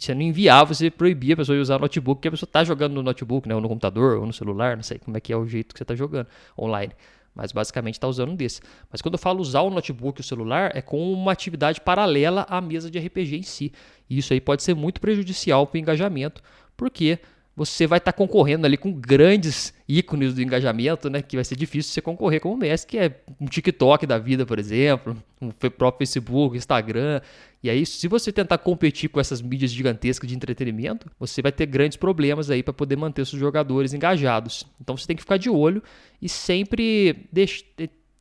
sendo 0.00 0.22
inviável 0.22 0.72
você 0.72 0.88
proibir 0.88 1.32
a 1.32 1.38
pessoa 1.38 1.56
de 1.56 1.62
usar 1.62 1.80
notebook, 1.80 2.18
porque 2.18 2.28
a 2.28 2.30
pessoa 2.30 2.46
está 2.46 2.62
jogando 2.62 2.92
no 2.92 3.02
notebook, 3.02 3.48
né, 3.48 3.56
ou 3.56 3.60
no 3.60 3.68
computador, 3.68 4.20
ou 4.20 4.26
no 4.26 4.32
celular, 4.32 4.76
não 4.76 4.84
sei 4.84 5.00
como 5.00 5.16
é 5.16 5.20
que 5.20 5.32
é 5.32 5.36
o 5.36 5.44
jeito 5.48 5.74
que 5.74 5.78
você 5.78 5.82
está 5.82 5.96
jogando 5.96 6.28
online 6.56 6.92
mas 7.38 7.52
basicamente 7.52 7.94
está 7.94 8.08
usando 8.08 8.32
um 8.32 8.34
desse. 8.34 8.60
Mas 8.90 9.00
quando 9.00 9.14
eu 9.14 9.18
falo 9.18 9.40
usar 9.40 9.60
o 9.60 9.70
notebook 9.70 10.20
e 10.20 10.22
o 10.22 10.24
celular, 10.24 10.72
é 10.74 10.82
com 10.82 11.12
uma 11.12 11.30
atividade 11.30 11.80
paralela 11.80 12.44
à 12.50 12.60
mesa 12.60 12.90
de 12.90 12.98
RPG 12.98 13.36
em 13.36 13.42
si. 13.42 13.72
E 14.10 14.18
isso 14.18 14.32
aí 14.32 14.40
pode 14.40 14.64
ser 14.64 14.74
muito 14.74 15.00
prejudicial 15.00 15.64
para 15.64 15.76
o 15.76 15.78
engajamento, 15.78 16.42
porque 16.76 17.20
você 17.54 17.86
vai 17.86 17.98
estar 17.98 18.12
tá 18.12 18.16
concorrendo 18.16 18.66
ali 18.66 18.76
com 18.76 18.92
grandes 18.92 19.72
ícones 19.88 20.34
do 20.34 20.42
engajamento, 20.42 21.08
né? 21.08 21.22
Que 21.22 21.36
vai 21.36 21.44
ser 21.44 21.54
difícil 21.54 21.92
você 21.92 22.00
concorrer 22.00 22.40
como 22.40 22.56
mestre, 22.56 22.90
que 22.90 22.98
é 22.98 23.20
um 23.40 23.46
TikTok 23.46 24.04
da 24.04 24.18
vida, 24.18 24.44
por 24.44 24.58
exemplo, 24.58 25.16
um 25.40 25.50
próprio 25.50 25.98
Facebook, 25.98 26.56
Instagram. 26.56 27.20
E 27.62 27.68
aí, 27.68 27.84
se 27.84 28.06
você 28.06 28.30
tentar 28.30 28.58
competir 28.58 29.10
com 29.10 29.18
essas 29.18 29.42
mídias 29.42 29.72
gigantescas 29.72 30.28
de 30.28 30.34
entretenimento, 30.34 31.10
você 31.18 31.42
vai 31.42 31.50
ter 31.50 31.66
grandes 31.66 31.96
problemas 31.96 32.50
aí 32.50 32.62
para 32.62 32.72
poder 32.72 32.96
manter 32.96 33.26
seus 33.26 33.40
jogadores 33.40 33.92
engajados. 33.92 34.64
Então 34.80 34.96
você 34.96 35.06
tem 35.06 35.16
que 35.16 35.22
ficar 35.22 35.38
de 35.38 35.50
olho 35.50 35.82
e 36.22 36.28
sempre 36.28 37.28
deixe, 37.32 37.64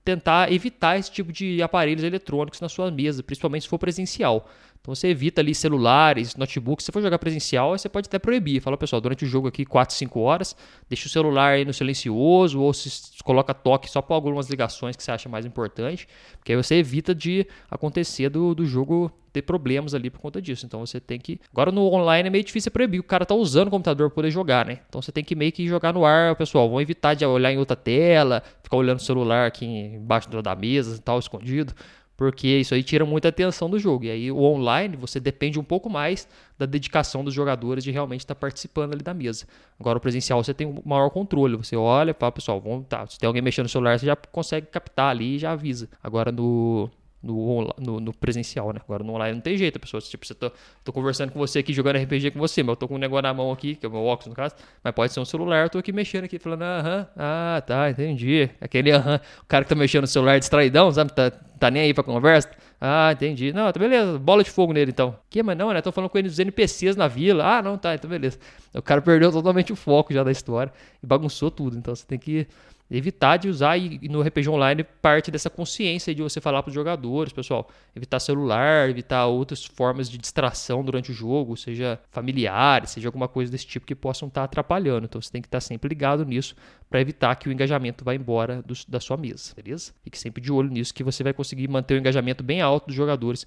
tentar 0.07 0.51
evitar 0.53 0.97
esse 0.97 1.11
tipo 1.11 1.33
de 1.33 1.61
aparelhos 1.61 2.01
eletrônicos 2.01 2.61
na 2.61 2.69
sua 2.69 2.89
mesa, 2.89 3.21
principalmente 3.21 3.63
se 3.63 3.67
for 3.67 3.77
presencial. 3.77 4.49
Então 4.87 4.95
você 4.95 5.09
evita 5.09 5.41
ali 5.41 5.53
celulares, 5.53 6.37
notebooks. 6.37 6.85
Se 6.85 6.93
for 6.93 7.01
jogar 7.01 7.19
presencial, 7.19 7.77
você 7.77 7.89
pode 7.89 8.07
até 8.07 8.17
proibir. 8.17 8.61
Fala, 8.61 8.77
pessoal, 8.77 9.01
durante 9.01 9.25
o 9.25 9.27
jogo 9.27 9.49
aqui 9.49 9.65
4, 9.65 9.93
5 9.93 10.17
horas, 10.21 10.55
deixa 10.87 11.07
o 11.07 11.09
celular 11.09 11.55
aí 11.55 11.65
no 11.65 11.73
silencioso 11.73 12.61
ou 12.61 12.73
se 12.73 13.21
coloca 13.21 13.53
toque 13.53 13.91
só 13.91 14.01
para 14.01 14.15
algumas 14.15 14.49
ligações 14.49 14.95
que 14.95 15.03
você 15.03 15.11
acha 15.11 15.27
mais 15.27 15.45
importante, 15.45 16.07
porque 16.37 16.53
aí 16.53 16.55
você 16.55 16.75
evita 16.75 17.13
de 17.13 17.45
acontecer 17.69 18.29
do, 18.29 18.55
do 18.55 18.65
jogo 18.65 19.11
ter 19.33 19.41
problemas 19.41 19.93
ali 19.93 20.09
por 20.09 20.21
conta 20.21 20.41
disso. 20.41 20.65
Então 20.65 20.85
você 20.85 21.01
tem 21.01 21.19
que. 21.19 21.37
Agora 21.51 21.69
no 21.69 21.81
online 21.91 22.27
é 22.27 22.31
meio 22.31 22.45
difícil 22.45 22.71
proibir. 22.71 23.01
O 23.01 23.03
cara 23.03 23.25
tá 23.25 23.35
usando 23.35 23.67
o 23.67 23.71
computador 23.71 24.07
para 24.09 24.15
poder 24.15 24.31
jogar, 24.31 24.65
né? 24.65 24.79
Então 24.87 25.01
você 25.01 25.11
tem 25.11 25.21
que 25.21 25.35
meio 25.35 25.51
que 25.51 25.67
jogar 25.67 25.93
no 25.93 26.05
ar, 26.05 26.33
pessoal. 26.37 26.69
Vão 26.69 26.79
evitar 26.79 27.13
de 27.13 27.25
olhar 27.25 27.51
em 27.51 27.57
outra 27.57 27.75
tela, 27.75 28.41
ficar 28.63 28.77
olhando 28.77 28.99
o 28.99 29.03
celular 29.03 29.47
aqui 29.47 29.65
embaixo 29.65 30.29
da 30.29 30.55
mesa 30.55 30.95
e 30.95 31.01
tal, 31.01 31.19
escondido 31.19 31.73
porque 32.17 32.47
isso 32.47 32.73
aí 32.73 32.81
tira 32.81 33.05
muita 33.05 33.29
atenção 33.29 33.69
do 33.69 33.77
jogo. 33.77 34.05
E 34.05 34.09
aí 34.09 34.31
o 34.31 34.41
online 34.41 34.97
você 34.97 35.19
depende 35.19 35.59
um 35.59 35.63
pouco 35.63 35.87
mais 35.87 36.27
da 36.57 36.65
dedicação 36.65 37.23
dos 37.23 37.33
jogadores 37.33 37.83
de 37.83 37.91
realmente 37.91 38.21
estar 38.21 38.33
participando 38.33 38.93
ali 38.93 39.03
da 39.03 39.13
mesa. 39.13 39.45
Agora 39.79 39.99
o 39.99 40.01
presencial 40.01 40.43
você 40.43 40.53
tem 40.53 40.65
um 40.65 40.81
maior 40.83 41.11
controle. 41.11 41.55
Você 41.55 41.75
olha, 41.75 42.15
fala, 42.15 42.31
pessoal, 42.31 42.59
vamos, 42.59 42.87
tá, 42.89 43.05
se 43.05 43.19
tem 43.19 43.27
alguém 43.27 43.41
mexendo 43.41 43.65
no 43.65 43.69
celular, 43.69 43.99
você 43.99 44.07
já 44.07 44.15
consegue 44.15 44.65
captar 44.65 45.11
ali 45.11 45.35
e 45.35 45.39
já 45.39 45.51
avisa. 45.51 45.87
Agora 46.01 46.31
no 46.31 46.89
no, 47.27 47.73
no, 47.77 47.99
no, 47.99 48.13
presencial, 48.13 48.73
né? 48.73 48.79
Agora 48.83 49.03
no 49.03 49.13
online 49.13 49.35
não 49.35 49.41
tem 49.41 49.57
jeito, 49.57 49.77
a 49.77 49.79
pessoa, 49.79 50.01
tipo, 50.01 50.25
você 50.25 50.33
tô, 50.33 50.51
tô 50.83 50.93
conversando 50.93 51.31
com 51.31 51.39
você 51.39 51.59
aqui, 51.59 51.73
jogando 51.73 51.97
RPG 51.97 52.31
com 52.31 52.39
você, 52.39 52.63
mas 52.63 52.69
eu 52.69 52.75
tô 52.75 52.87
com 52.87 52.95
um 52.95 52.97
negócio 52.97 53.23
na 53.23 53.33
mão 53.33 53.51
aqui, 53.51 53.75
que 53.75 53.85
é 53.85 53.89
o 53.89 53.91
meu 53.91 54.03
óculos 54.03 54.29
no 54.29 54.35
caso, 54.35 54.55
mas 54.83 54.93
pode 54.93 55.13
ser 55.13 55.19
um 55.19 55.25
celular, 55.25 55.65
eu 55.65 55.69
tô 55.69 55.77
aqui 55.77 55.91
mexendo 55.91 56.23
aqui, 56.23 56.39
falando, 56.39 56.63
aham, 56.63 57.07
ah, 57.15 57.63
tá, 57.65 57.89
entendi. 57.89 58.49
Aquele 58.61 58.91
aham, 58.91 59.19
o 59.41 59.45
cara 59.45 59.63
que 59.63 59.69
tá 59.69 59.75
mexendo 59.75 60.01
no 60.01 60.07
celular 60.07 60.39
distraidão, 60.39 60.91
sabe? 60.91 61.11
Tá, 61.13 61.29
tá 61.31 61.69
nem 61.69 61.83
aí 61.83 61.93
pra 61.93 62.03
conversa. 62.03 62.49
Ah, 62.79 63.11
entendi. 63.11 63.51
Não, 63.51 63.71
tá 63.71 63.79
beleza, 63.79 64.19
bola 64.19 64.43
de 64.43 64.51
fogo 64.51 64.71
nele 64.71 64.91
então. 64.91 65.15
Que, 65.29 65.41
mas 65.41 65.57
não, 65.57 65.73
né? 65.73 65.81
Tô 65.81 65.91
falando 65.91 66.09
com 66.09 66.17
ele 66.17 66.29
dos 66.29 66.37
NPCs 66.37 66.95
na 66.95 67.07
vila. 67.07 67.57
Ah, 67.57 67.61
não, 67.61 67.77
tá, 67.77 67.95
então 67.95 68.09
beleza. 68.09 68.37
O 68.73 68.81
cara 68.81 69.01
perdeu 69.01 69.31
totalmente 69.31 69.73
o 69.73 69.75
foco 69.75 70.13
já 70.13 70.23
da 70.23 70.31
história 70.31 70.71
e 71.01 71.05
bagunçou 71.05 71.49
tudo, 71.49 71.77
então 71.77 71.95
você 71.95 72.05
tem 72.05 72.19
que 72.19 72.47
evitar 72.89 73.37
de 73.37 73.49
usar 73.49 73.77
e 73.77 74.07
no 74.07 74.21
RPG 74.21 74.49
Online 74.49 74.83
parte 74.83 75.29
dessa 75.29 75.49
consciência 75.49 76.15
de 76.15 76.21
você 76.21 76.39
falar 76.39 76.63
para 76.63 76.69
os 76.69 76.75
jogadores, 76.75 77.33
pessoal, 77.33 77.69
evitar 77.95 78.19
celular, 78.19 78.89
evitar 78.89 79.25
outras 79.25 79.65
formas 79.65 80.09
de 80.09 80.17
distração 80.17 80.83
durante 80.83 81.11
o 81.11 81.13
jogo, 81.13 81.57
seja 81.57 81.99
familiares, 82.09 82.91
seja 82.91 83.07
alguma 83.07 83.27
coisa 83.27 83.51
desse 83.51 83.67
tipo 83.67 83.85
que 83.85 83.95
possam 83.95 84.27
estar 84.27 84.41
tá 84.41 84.45
atrapalhando. 84.45 85.05
Então 85.05 85.21
você 85.21 85.31
tem 85.31 85.41
que 85.41 85.47
estar 85.47 85.57
tá 85.57 85.61
sempre 85.61 85.89
ligado 85.89 86.25
nisso 86.25 86.55
para 86.89 87.01
evitar 87.01 87.35
que 87.35 87.49
o 87.49 87.51
engajamento 87.51 88.05
vá 88.05 88.15
embora 88.15 88.61
do, 88.61 88.73
da 88.87 88.99
sua 88.99 89.17
mesa, 89.17 89.53
beleza? 89.55 89.91
Fique 90.03 90.17
sempre 90.17 90.41
de 90.41 90.51
olho 90.51 90.69
nisso 90.69 90.93
que 90.93 91.03
você 91.03 91.23
vai 91.23 91.33
conseguir 91.33 91.67
manter 91.67 91.95
o 91.95 91.97
engajamento 91.97 92.43
bem 92.43 92.61
alto 92.61 92.87
dos 92.87 92.95
jogadores, 92.95 93.45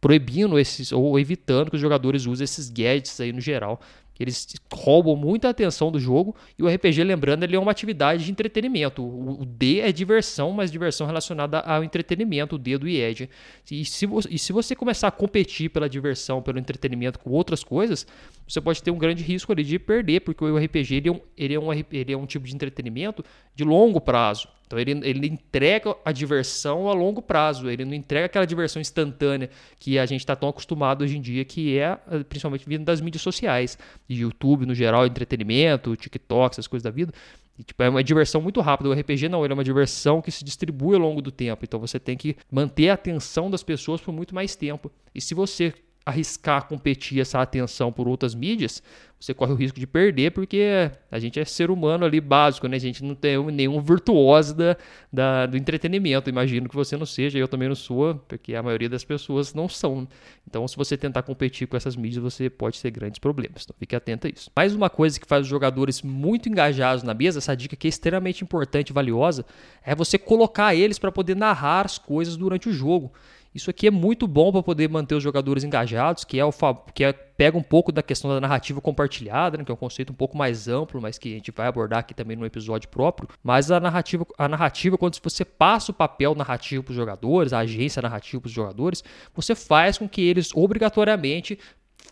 proibindo 0.00 0.58
esses 0.58 0.90
ou 0.90 1.18
evitando 1.18 1.68
que 1.68 1.76
os 1.76 1.82
jogadores 1.82 2.24
usem 2.24 2.44
esses 2.44 2.70
gadgets 2.70 3.20
aí 3.20 3.32
no 3.32 3.40
geral 3.40 3.80
eles 4.20 4.46
roubam 4.72 5.16
muita 5.16 5.48
atenção 5.48 5.90
do 5.90 5.98
jogo 5.98 6.36
e 6.58 6.62
o 6.62 6.68
RPG, 6.68 7.02
lembrando, 7.02 7.42
ele 7.42 7.56
é 7.56 7.58
uma 7.58 7.70
atividade 7.70 8.24
de 8.24 8.30
entretenimento. 8.30 9.02
O, 9.02 9.46
D 9.46 9.80
é 9.80 9.90
diversão, 9.90 10.52
mas 10.52 10.70
diversão 10.70 11.06
relacionada 11.06 11.60
ao 11.60 11.82
entretenimento, 11.82 12.56
o 12.56 12.58
D 12.58 12.76
do 12.76 12.86
IED. 12.86 13.30
E 13.70 13.84
se, 13.84 14.06
e 14.28 14.38
se 14.38 14.52
você 14.52 14.76
começar 14.76 15.08
a 15.08 15.10
competir 15.10 15.70
pela 15.70 15.88
diversão, 15.88 16.42
pelo 16.42 16.58
entretenimento 16.58 17.18
com 17.18 17.30
outras 17.30 17.64
coisas, 17.64 18.06
você 18.52 18.60
pode 18.60 18.82
ter 18.82 18.90
um 18.90 18.98
grande 18.98 19.22
risco 19.22 19.52
ali 19.52 19.62
de 19.62 19.78
perder, 19.78 20.20
porque 20.20 20.44
o 20.44 20.56
RPG 20.56 20.96
ele 20.96 21.08
é 21.08 21.12
um, 21.12 21.20
ele 21.36 21.54
é 21.54 21.60
um, 21.60 21.72
ele 21.72 22.12
é 22.12 22.16
um 22.16 22.26
tipo 22.26 22.46
de 22.46 22.54
entretenimento 22.54 23.24
de 23.54 23.62
longo 23.62 24.00
prazo. 24.00 24.48
Então 24.66 24.78
ele, 24.78 24.92
ele 25.02 25.26
entrega 25.26 25.96
a 26.04 26.12
diversão 26.12 26.88
a 26.88 26.92
longo 26.92 27.22
prazo, 27.22 27.68
ele 27.68 27.84
não 27.84 27.94
entrega 27.94 28.26
aquela 28.26 28.44
diversão 28.44 28.80
instantânea 28.80 29.50
que 29.78 29.98
a 29.98 30.06
gente 30.06 30.20
está 30.20 30.34
tão 30.34 30.48
acostumado 30.48 31.02
hoje 31.02 31.16
em 31.16 31.20
dia, 31.20 31.44
que 31.44 31.78
é 31.78 31.96
principalmente 32.28 32.68
vindo 32.68 32.84
das 32.84 33.00
mídias 33.00 33.22
sociais, 33.22 33.78
YouTube 34.08 34.66
no 34.66 34.74
geral, 34.74 35.06
entretenimento, 35.06 35.96
TikTok, 35.96 36.54
essas 36.54 36.66
coisas 36.66 36.82
da 36.84 36.90
vida. 36.90 37.12
E, 37.58 37.62
tipo, 37.62 37.82
é 37.82 37.88
uma 37.88 38.02
diversão 38.02 38.40
muito 38.40 38.60
rápida. 38.60 38.88
O 38.88 38.92
RPG 38.92 39.28
não, 39.28 39.44
ele 39.44 39.52
é 39.52 39.54
uma 39.54 39.64
diversão 39.64 40.22
que 40.22 40.30
se 40.30 40.42
distribui 40.42 40.94
ao 40.94 41.02
longo 41.02 41.20
do 41.20 41.30
tempo. 41.30 41.64
Então 41.64 41.78
você 41.78 42.00
tem 42.00 42.16
que 42.16 42.36
manter 42.50 42.88
a 42.88 42.94
atenção 42.94 43.50
das 43.50 43.62
pessoas 43.62 44.00
por 44.00 44.12
muito 44.12 44.34
mais 44.34 44.56
tempo. 44.56 44.90
E 45.14 45.20
se 45.20 45.34
você 45.34 45.74
arriscar 46.10 46.68
competir 46.68 47.20
essa 47.20 47.40
atenção 47.40 47.92
por 47.92 48.06
outras 48.06 48.34
mídias, 48.34 48.82
você 49.20 49.34
corre 49.34 49.52
o 49.52 49.54
risco 49.54 49.78
de 49.78 49.86
perder, 49.86 50.30
porque 50.30 50.90
a 51.10 51.18
gente 51.18 51.38
é 51.38 51.44
ser 51.44 51.70
humano 51.70 52.06
ali 52.06 52.22
básico, 52.22 52.66
né? 52.66 52.76
A 52.76 52.80
gente 52.80 53.04
não 53.04 53.14
tem 53.14 53.36
nenhum 53.52 53.78
virtuoso 53.78 54.54
da, 54.54 54.76
da, 55.12 55.44
do 55.44 55.58
entretenimento. 55.58 56.30
Imagino 56.30 56.66
que 56.66 56.74
você 56.74 56.96
não 56.96 57.04
seja, 57.04 57.38
eu 57.38 57.46
também 57.46 57.68
não 57.68 57.74
sou, 57.74 58.14
porque 58.26 58.54
a 58.54 58.62
maioria 58.62 58.88
das 58.88 59.04
pessoas 59.04 59.52
não 59.52 59.68
são. 59.68 60.08
Então, 60.48 60.66
se 60.66 60.74
você 60.74 60.96
tentar 60.96 61.22
competir 61.22 61.68
com 61.68 61.76
essas 61.76 61.96
mídias, 61.96 62.22
você 62.22 62.48
pode 62.48 62.80
ter 62.80 62.90
grandes 62.90 63.18
problemas. 63.18 63.64
Então, 63.64 63.76
fique 63.78 63.94
atento 63.94 64.26
a 64.26 64.30
isso. 64.30 64.50
Mais 64.56 64.74
uma 64.74 64.88
coisa 64.88 65.20
que 65.20 65.26
faz 65.26 65.42
os 65.42 65.48
jogadores 65.48 66.00
muito 66.00 66.48
engajados 66.48 67.02
na 67.02 67.12
mesa, 67.12 67.40
essa 67.40 67.54
dica 67.54 67.76
que 67.76 67.86
é 67.86 67.90
extremamente 67.90 68.42
importante 68.42 68.88
e 68.88 68.92
valiosa, 68.94 69.44
é 69.84 69.94
você 69.94 70.16
colocar 70.16 70.74
eles 70.74 70.98
para 70.98 71.12
poder 71.12 71.36
narrar 71.36 71.84
as 71.84 71.98
coisas 71.98 72.38
durante 72.38 72.70
o 72.70 72.72
jogo. 72.72 73.12
Isso 73.52 73.68
aqui 73.68 73.88
é 73.88 73.90
muito 73.90 74.28
bom 74.28 74.52
para 74.52 74.62
poder 74.62 74.88
manter 74.88 75.16
os 75.16 75.22
jogadores 75.22 75.64
engajados, 75.64 76.24
que 76.24 76.38
é 76.38 76.44
o 76.44 76.52
que 76.94 77.02
é, 77.02 77.12
pega 77.12 77.58
um 77.58 77.62
pouco 77.62 77.90
da 77.90 78.02
questão 78.02 78.30
da 78.30 78.40
narrativa 78.40 78.80
compartilhada, 78.80 79.58
né, 79.58 79.64
que 79.64 79.70
é 79.72 79.74
um 79.74 79.76
conceito 79.76 80.12
um 80.12 80.14
pouco 80.14 80.36
mais 80.36 80.68
amplo, 80.68 81.00
mas 81.00 81.18
que 81.18 81.32
a 81.32 81.36
gente 81.36 81.50
vai 81.50 81.66
abordar 81.66 81.98
aqui 81.98 82.14
também 82.14 82.36
no 82.36 82.46
episódio 82.46 82.88
próprio. 82.88 83.28
Mas 83.42 83.70
a 83.70 83.80
narrativa, 83.80 84.24
a 84.38 84.46
narrativa 84.46 84.96
quando 84.96 85.18
você 85.20 85.44
passa 85.44 85.90
o 85.90 85.94
papel 85.94 86.34
narrativo 86.34 86.84
para 86.84 86.92
os 86.92 86.96
jogadores, 86.96 87.52
a 87.52 87.58
agência 87.58 88.00
narrativa 88.00 88.40
para 88.40 88.48
os 88.48 88.52
jogadores, 88.52 89.02
você 89.34 89.54
faz 89.56 89.98
com 89.98 90.08
que 90.08 90.20
eles 90.20 90.50
obrigatoriamente 90.54 91.58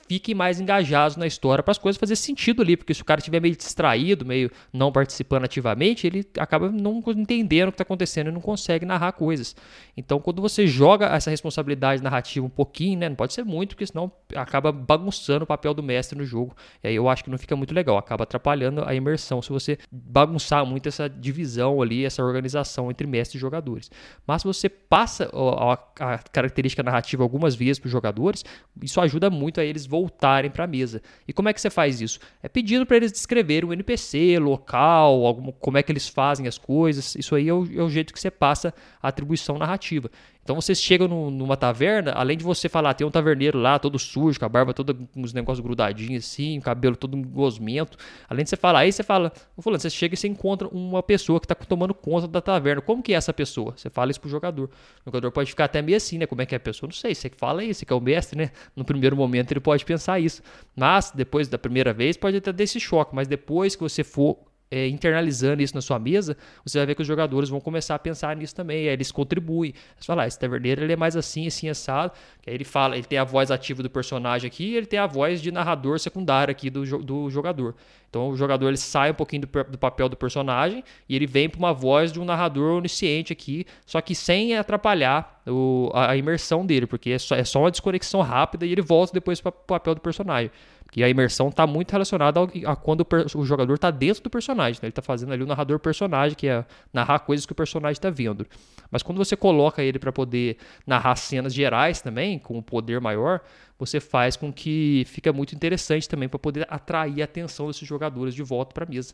fiquem 0.08 0.34
mais 0.34 0.58
engajados 0.58 1.16
na 1.16 1.26
história 1.26 1.62
para 1.62 1.72
as 1.72 1.78
coisas 1.78 2.00
fazer 2.00 2.16
sentido 2.16 2.62
ali, 2.62 2.76
porque 2.76 2.94
se 2.94 3.02
o 3.02 3.04
cara 3.04 3.20
estiver 3.20 3.40
meio 3.40 3.54
distraído, 3.54 4.24
meio 4.24 4.50
não 4.72 4.90
participando 4.90 5.44
ativamente, 5.44 6.06
ele 6.06 6.26
acaba 6.38 6.70
não 6.70 7.02
entendendo 7.08 7.68
o 7.68 7.72
que 7.72 7.74
está 7.74 7.82
acontecendo 7.82 8.28
e 8.28 8.32
não 8.32 8.40
consegue 8.40 8.86
narrar 8.86 9.12
coisas. 9.12 9.54
Então, 9.96 10.18
quando 10.18 10.40
você 10.40 10.66
joga 10.66 11.06
essa 11.06 11.30
responsabilidade 11.30 12.02
narrativa 12.02 12.46
um 12.46 12.50
pouquinho, 12.50 12.98
né, 12.98 13.08
não 13.08 13.16
pode 13.16 13.34
ser 13.34 13.44
muito, 13.44 13.70
porque 13.70 13.86
senão 13.86 14.10
acaba 14.34 14.72
bagunçando 14.72 15.44
o 15.44 15.46
papel 15.46 15.74
do 15.74 15.82
mestre 15.82 16.16
no 16.16 16.24
jogo. 16.24 16.56
E 16.82 16.88
aí 16.88 16.94
eu 16.94 17.08
acho 17.08 17.22
que 17.22 17.30
não 17.30 17.38
fica 17.38 17.54
muito 17.54 17.74
legal, 17.74 17.98
acaba 17.98 18.24
atrapalhando 18.24 18.82
a 18.86 18.94
imersão 18.94 19.42
se 19.42 19.50
você 19.50 19.78
bagunçar 19.92 20.64
muito 20.64 20.88
essa 20.88 21.08
divisão 21.08 21.82
ali, 21.82 22.04
essa 22.04 22.22
organização 22.22 22.90
entre 22.90 23.06
mestre 23.06 23.36
e 23.36 23.40
jogadores. 23.40 23.90
Mas 24.26 24.42
se 24.42 24.48
você 24.48 24.68
passa 24.68 25.30
a, 25.34 26.12
a 26.14 26.18
característica 26.18 26.82
narrativa 26.82 27.22
algumas 27.22 27.54
vezes 27.54 27.78
para 27.78 27.86
os 27.86 27.92
jogadores, 27.92 28.44
isso 28.82 29.00
ajuda 29.00 29.28
muito 29.28 29.60
a 29.60 29.64
eles 29.64 29.84
voltarem 29.84 29.97
voltarem 29.98 30.50
para 30.50 30.64
a 30.64 30.66
mesa. 30.66 31.02
E 31.26 31.32
como 31.32 31.48
é 31.48 31.52
que 31.52 31.60
você 31.60 31.70
faz 31.70 32.00
isso? 32.00 32.20
É 32.42 32.48
pedindo 32.48 32.86
para 32.86 32.96
eles 32.96 33.10
descreverem 33.10 33.68
o 33.68 33.72
NPC, 33.72 34.38
local, 34.38 35.26
algum, 35.26 35.50
como 35.52 35.76
é 35.76 35.82
que 35.82 35.90
eles 35.90 36.08
fazem 36.08 36.46
as 36.46 36.56
coisas. 36.56 37.14
Isso 37.16 37.34
aí 37.34 37.48
é 37.48 37.52
o, 37.52 37.66
é 37.80 37.82
o 37.82 37.90
jeito 37.90 38.12
que 38.12 38.20
você 38.20 38.30
passa 38.30 38.72
a 39.02 39.08
atribuição 39.08 39.58
narrativa. 39.58 40.10
Então 40.48 40.58
vocês 40.58 40.80
chegam 40.80 41.06
no, 41.06 41.30
numa 41.30 41.58
taverna, 41.58 42.12
além 42.12 42.34
de 42.34 42.42
você 42.42 42.70
falar, 42.70 42.94
tem 42.94 43.06
um 43.06 43.10
taverneiro 43.10 43.58
lá, 43.58 43.78
todo 43.78 43.98
sujo, 43.98 44.38
com 44.38 44.46
a 44.46 44.48
barba 44.48 44.72
toda 44.72 44.94
com 44.94 45.20
os 45.20 45.34
negócios 45.34 45.62
grudadinhos 45.62 46.24
assim, 46.24 46.56
o 46.56 46.62
cabelo 46.62 46.96
todo 46.96 47.18
gosmento. 47.18 47.98
Além 48.26 48.44
de 48.44 48.48
você 48.48 48.56
falar, 48.56 48.78
aí 48.78 48.90
você 48.90 49.02
fala, 49.02 49.30
fulano, 49.60 49.78
você 49.78 49.90
chega 49.90 50.14
e 50.14 50.16
você 50.16 50.26
encontra 50.26 50.66
uma 50.68 51.02
pessoa 51.02 51.38
que 51.38 51.44
está 51.44 51.54
tomando 51.54 51.92
conta 51.92 52.26
da 52.26 52.40
taverna. 52.40 52.80
Como 52.80 53.02
que 53.02 53.12
é 53.12 53.16
essa 53.16 53.30
pessoa? 53.30 53.74
Você 53.76 53.90
fala 53.90 54.10
isso 54.10 54.22
pro 54.22 54.30
jogador. 54.30 54.70
O 55.02 55.10
jogador 55.10 55.30
pode 55.30 55.50
ficar 55.50 55.66
até 55.66 55.82
meio 55.82 55.98
assim, 55.98 56.16
né? 56.16 56.24
Como 56.24 56.40
é 56.40 56.46
que 56.46 56.54
é 56.54 56.56
a 56.56 56.60
pessoa? 56.60 56.88
Não 56.88 56.96
sei, 56.96 57.14
você 57.14 57.28
fala 57.28 57.62
isso, 57.62 57.84
que 57.84 57.92
é 57.92 57.96
o 57.96 58.00
mestre, 58.00 58.38
né? 58.38 58.50
No 58.74 58.86
primeiro 58.86 59.14
momento 59.14 59.52
ele 59.52 59.60
pode 59.60 59.84
pensar 59.84 60.18
isso. 60.18 60.40
Mas 60.74 61.10
depois 61.10 61.46
da 61.48 61.58
primeira 61.58 61.92
vez 61.92 62.16
pode 62.16 62.38
até 62.38 62.54
desse 62.54 62.80
choque, 62.80 63.14
mas 63.14 63.28
depois 63.28 63.76
que 63.76 63.82
você 63.82 64.02
for 64.02 64.38
é, 64.70 64.88
internalizando 64.88 65.62
isso 65.62 65.74
na 65.74 65.80
sua 65.80 65.98
mesa, 65.98 66.36
você 66.64 66.78
vai 66.78 66.86
ver 66.86 66.94
que 66.94 67.02
os 67.02 67.08
jogadores 67.08 67.48
vão 67.48 67.60
começar 67.60 67.94
a 67.94 67.98
pensar 67.98 68.36
nisso 68.36 68.54
também. 68.54 68.88
Aí 68.88 68.94
eles 68.94 69.12
contribuem. 69.12 69.74
Você 69.98 70.06
fala, 70.06 70.22
ah, 70.22 70.26
esse 70.26 70.38
taverneiro 70.38 70.82
ele 70.82 70.92
é 70.92 70.96
mais 70.96 71.16
assim, 71.16 71.46
assim, 71.46 71.68
assado. 71.68 72.12
Que 72.40 72.50
aí 72.50 72.56
ele 72.56 72.64
fala, 72.64 72.96
ele 72.96 73.06
tem 73.06 73.18
a 73.18 73.24
voz 73.24 73.50
ativa 73.50 73.82
do 73.82 73.90
personagem 73.90 74.46
aqui 74.46 74.68
ele 74.74 74.86
tem 74.86 74.98
a 74.98 75.06
voz 75.06 75.40
de 75.40 75.50
narrador 75.50 75.98
secundário 75.98 76.50
aqui 76.50 76.70
do, 76.70 76.84
do 77.02 77.30
jogador. 77.30 77.74
Então 78.08 78.30
o 78.30 78.36
jogador 78.36 78.68
ele 78.68 78.76
sai 78.76 79.10
um 79.10 79.14
pouquinho 79.14 79.42
do, 79.42 79.64
do 79.64 79.78
papel 79.78 80.08
do 80.08 80.16
personagem 80.16 80.82
e 81.08 81.14
ele 81.14 81.26
vem 81.26 81.48
para 81.48 81.58
uma 81.58 81.72
voz 81.72 82.10
de 82.10 82.18
um 82.18 82.24
narrador 82.24 82.78
onisciente 82.78 83.32
aqui, 83.32 83.66
só 83.84 84.00
que 84.00 84.14
sem 84.14 84.56
atrapalhar 84.56 85.42
o, 85.46 85.90
a, 85.92 86.12
a, 86.12 86.16
imersão 86.16 86.64
dele, 86.64 86.86
porque 86.86 87.10
é 87.10 87.18
só, 87.18 87.36
é 87.36 87.44
só 87.44 87.60
uma 87.60 87.70
desconexão 87.70 88.22
rápida 88.22 88.64
e 88.64 88.72
ele 88.72 88.82
volta 88.82 89.12
depois 89.12 89.40
para 89.40 89.50
o 89.50 89.52
papel 89.52 89.94
do 89.94 90.00
personagem. 90.00 90.50
Porque 90.88 91.02
a 91.02 91.08
imersão 91.08 91.48
está 91.50 91.66
muito 91.66 91.92
relacionada 91.92 92.40
ao, 92.40 92.48
a 92.64 92.74
quando 92.74 93.02
o, 93.02 93.38
o 93.40 93.44
jogador 93.44 93.74
está 93.74 93.90
dentro 93.90 94.22
do 94.22 94.30
personagem. 94.30 94.80
Né? 94.82 94.86
Ele 94.86 94.90
está 94.90 95.02
fazendo 95.02 95.34
ali 95.34 95.42
o 95.42 95.46
narrador 95.46 95.78
personagem, 95.78 96.34
que 96.34 96.48
é 96.48 96.64
narrar 96.90 97.18
coisas 97.18 97.44
que 97.44 97.52
o 97.52 97.54
personagem 97.54 97.92
está 97.92 98.08
vendo. 98.08 98.46
Mas 98.90 99.02
quando 99.02 99.18
você 99.18 99.36
coloca 99.36 99.82
ele 99.82 99.98
para 99.98 100.10
poder 100.10 100.56
narrar 100.86 101.14
cenas 101.16 101.52
gerais 101.52 102.00
também, 102.00 102.38
com 102.38 102.56
um 102.56 102.62
poder 102.62 103.02
maior, 103.02 103.42
você 103.78 104.00
faz 104.00 104.34
com 104.34 104.50
que 104.50 105.04
fica 105.06 105.30
muito 105.30 105.54
interessante 105.54 106.08
também 106.08 106.26
para 106.26 106.38
poder 106.38 106.66
atrair 106.70 107.20
a 107.20 107.26
atenção 107.26 107.66
desses 107.66 107.86
jogadores 107.86 108.34
de 108.34 108.42
volta 108.42 108.72
para 108.72 108.84
a 108.84 108.88
mesa. 108.88 109.12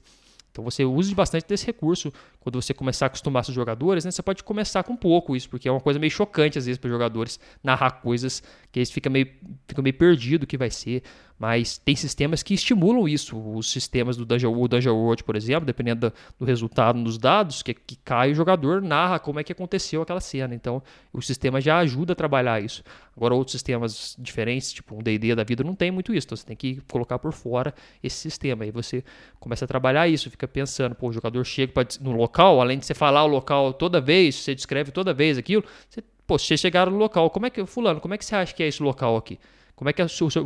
Então 0.55 0.63
você 0.63 0.85
use 0.85 1.13
bastante 1.13 1.45
desse 1.49 1.67
recurso 1.67 2.13
quando 2.45 2.61
você 2.61 2.75
começar 2.75 3.07
a 3.07 3.09
acostumar 3.09 3.43
seus 3.43 3.55
jogadores, 3.55 4.05
né? 4.05 4.11
Você 4.11 4.23
pode 4.23 4.45
começar 4.45 4.83
com 4.83 4.95
pouco 4.95 5.35
isso, 5.35 5.49
porque 5.49 5.67
é 5.67 5.73
uma 5.73 5.81
coisa 5.81 5.99
meio 5.99 6.11
chocante 6.11 6.59
às 6.59 6.67
vezes 6.67 6.79
para 6.79 6.89
os 6.89 6.93
jogadores 6.93 7.41
narrar 7.63 7.91
coisas 8.03 8.43
que 8.71 8.79
eles 8.79 8.91
ficam 8.91 9.11
meio, 9.11 9.29
ficam 9.67 9.83
meio 9.83 9.95
perdido 9.95 10.43
o 10.43 10.47
que 10.47 10.59
vai 10.59 10.69
ser. 10.71 11.03
Mas 11.39 11.79
tem 11.79 11.97
sistemas 11.97 12.43
que 12.43 12.55
estimulam 12.55 13.09
isso. 13.09 13.37
Os 13.37 13.71
sistemas 13.71 14.17
do 14.17 14.25
Dungeon, 14.25 14.57
o 14.57 14.69
Dungeon 14.69 14.95
World, 14.95 15.25
por 15.25 15.35
exemplo, 15.35 15.67
dependendo 15.67 16.09
do, 16.09 16.15
do 16.39 16.45
resultado 16.45 16.99
nos 16.99 17.19
dados, 17.19 17.63
que, 17.63 17.75
que 17.75 17.97
cai 17.97 18.31
o 18.31 18.35
jogador 18.35 18.81
narra 18.81 19.19
como 19.19 19.41
é 19.41 19.45
que 19.45 19.51
aconteceu 19.51 20.01
aquela 20.01 20.21
cena. 20.21 20.55
Então, 20.55 20.83
o 21.13 21.21
sistema 21.21 21.61
já 21.61 21.79
ajuda 21.79 22.13
a 22.13 22.17
trabalhar 22.17 22.63
isso. 22.63 22.85
Agora, 23.17 23.35
outros 23.35 23.53
sistemas 23.53 24.17
diferentes, 24.19 24.73
tipo 24.73 24.95
um 24.95 25.03
D&D 25.03 25.35
da 25.35 25.43
vida, 25.43 25.65
não 25.65 25.75
tem 25.75 25.91
muito 25.91 26.15
isso. 26.15 26.27
Então, 26.27 26.37
você 26.37 26.47
tem 26.47 26.57
que 26.57 26.81
colocar 26.89 27.19
por 27.19 27.33
fora 27.33 27.75
esse 28.03 28.17
sistema. 28.17 28.65
Aí 28.65 28.71
você 28.71 29.03
começa 29.41 29.65
a 29.65 29.69
trabalhar 29.69 30.07
isso, 30.09 30.31
fica 30.31 30.47
pensando, 30.47 30.95
pô, 30.95 31.09
o 31.09 31.13
jogador 31.13 31.45
chega 31.45 31.73
no 32.01 32.13
local, 32.13 32.34
além 32.43 32.79
de 32.79 32.87
você 32.87 32.95
falar 32.95 33.25
o 33.25 33.27
local 33.27 33.73
toda 33.73 34.01
vez, 34.01 34.35
você 34.35 34.55
descreve 34.55 34.91
toda 34.91 35.13
vez 35.13 35.39
aquilo, 35.39 35.65
você, 35.89 36.03
pô, 36.27 36.39
você 36.39 36.57
chegar 36.57 36.91
no 36.91 36.97
local, 36.97 37.31
como 37.31 37.47
é 37.47 37.51
que, 37.51 37.65
fulano, 37.67 38.01
como 38.01 38.15
é 38.15 38.19
que 38.19 38.25
você 38.25 38.35
acha 38.35 38.55
que 38.55 38.63
é 38.63 38.69
esse 38.69 38.83
local 38.83 39.17
aqui? 39.17 39.39
Como 39.77 39.91
é 39.91 39.93
que 39.93 40.03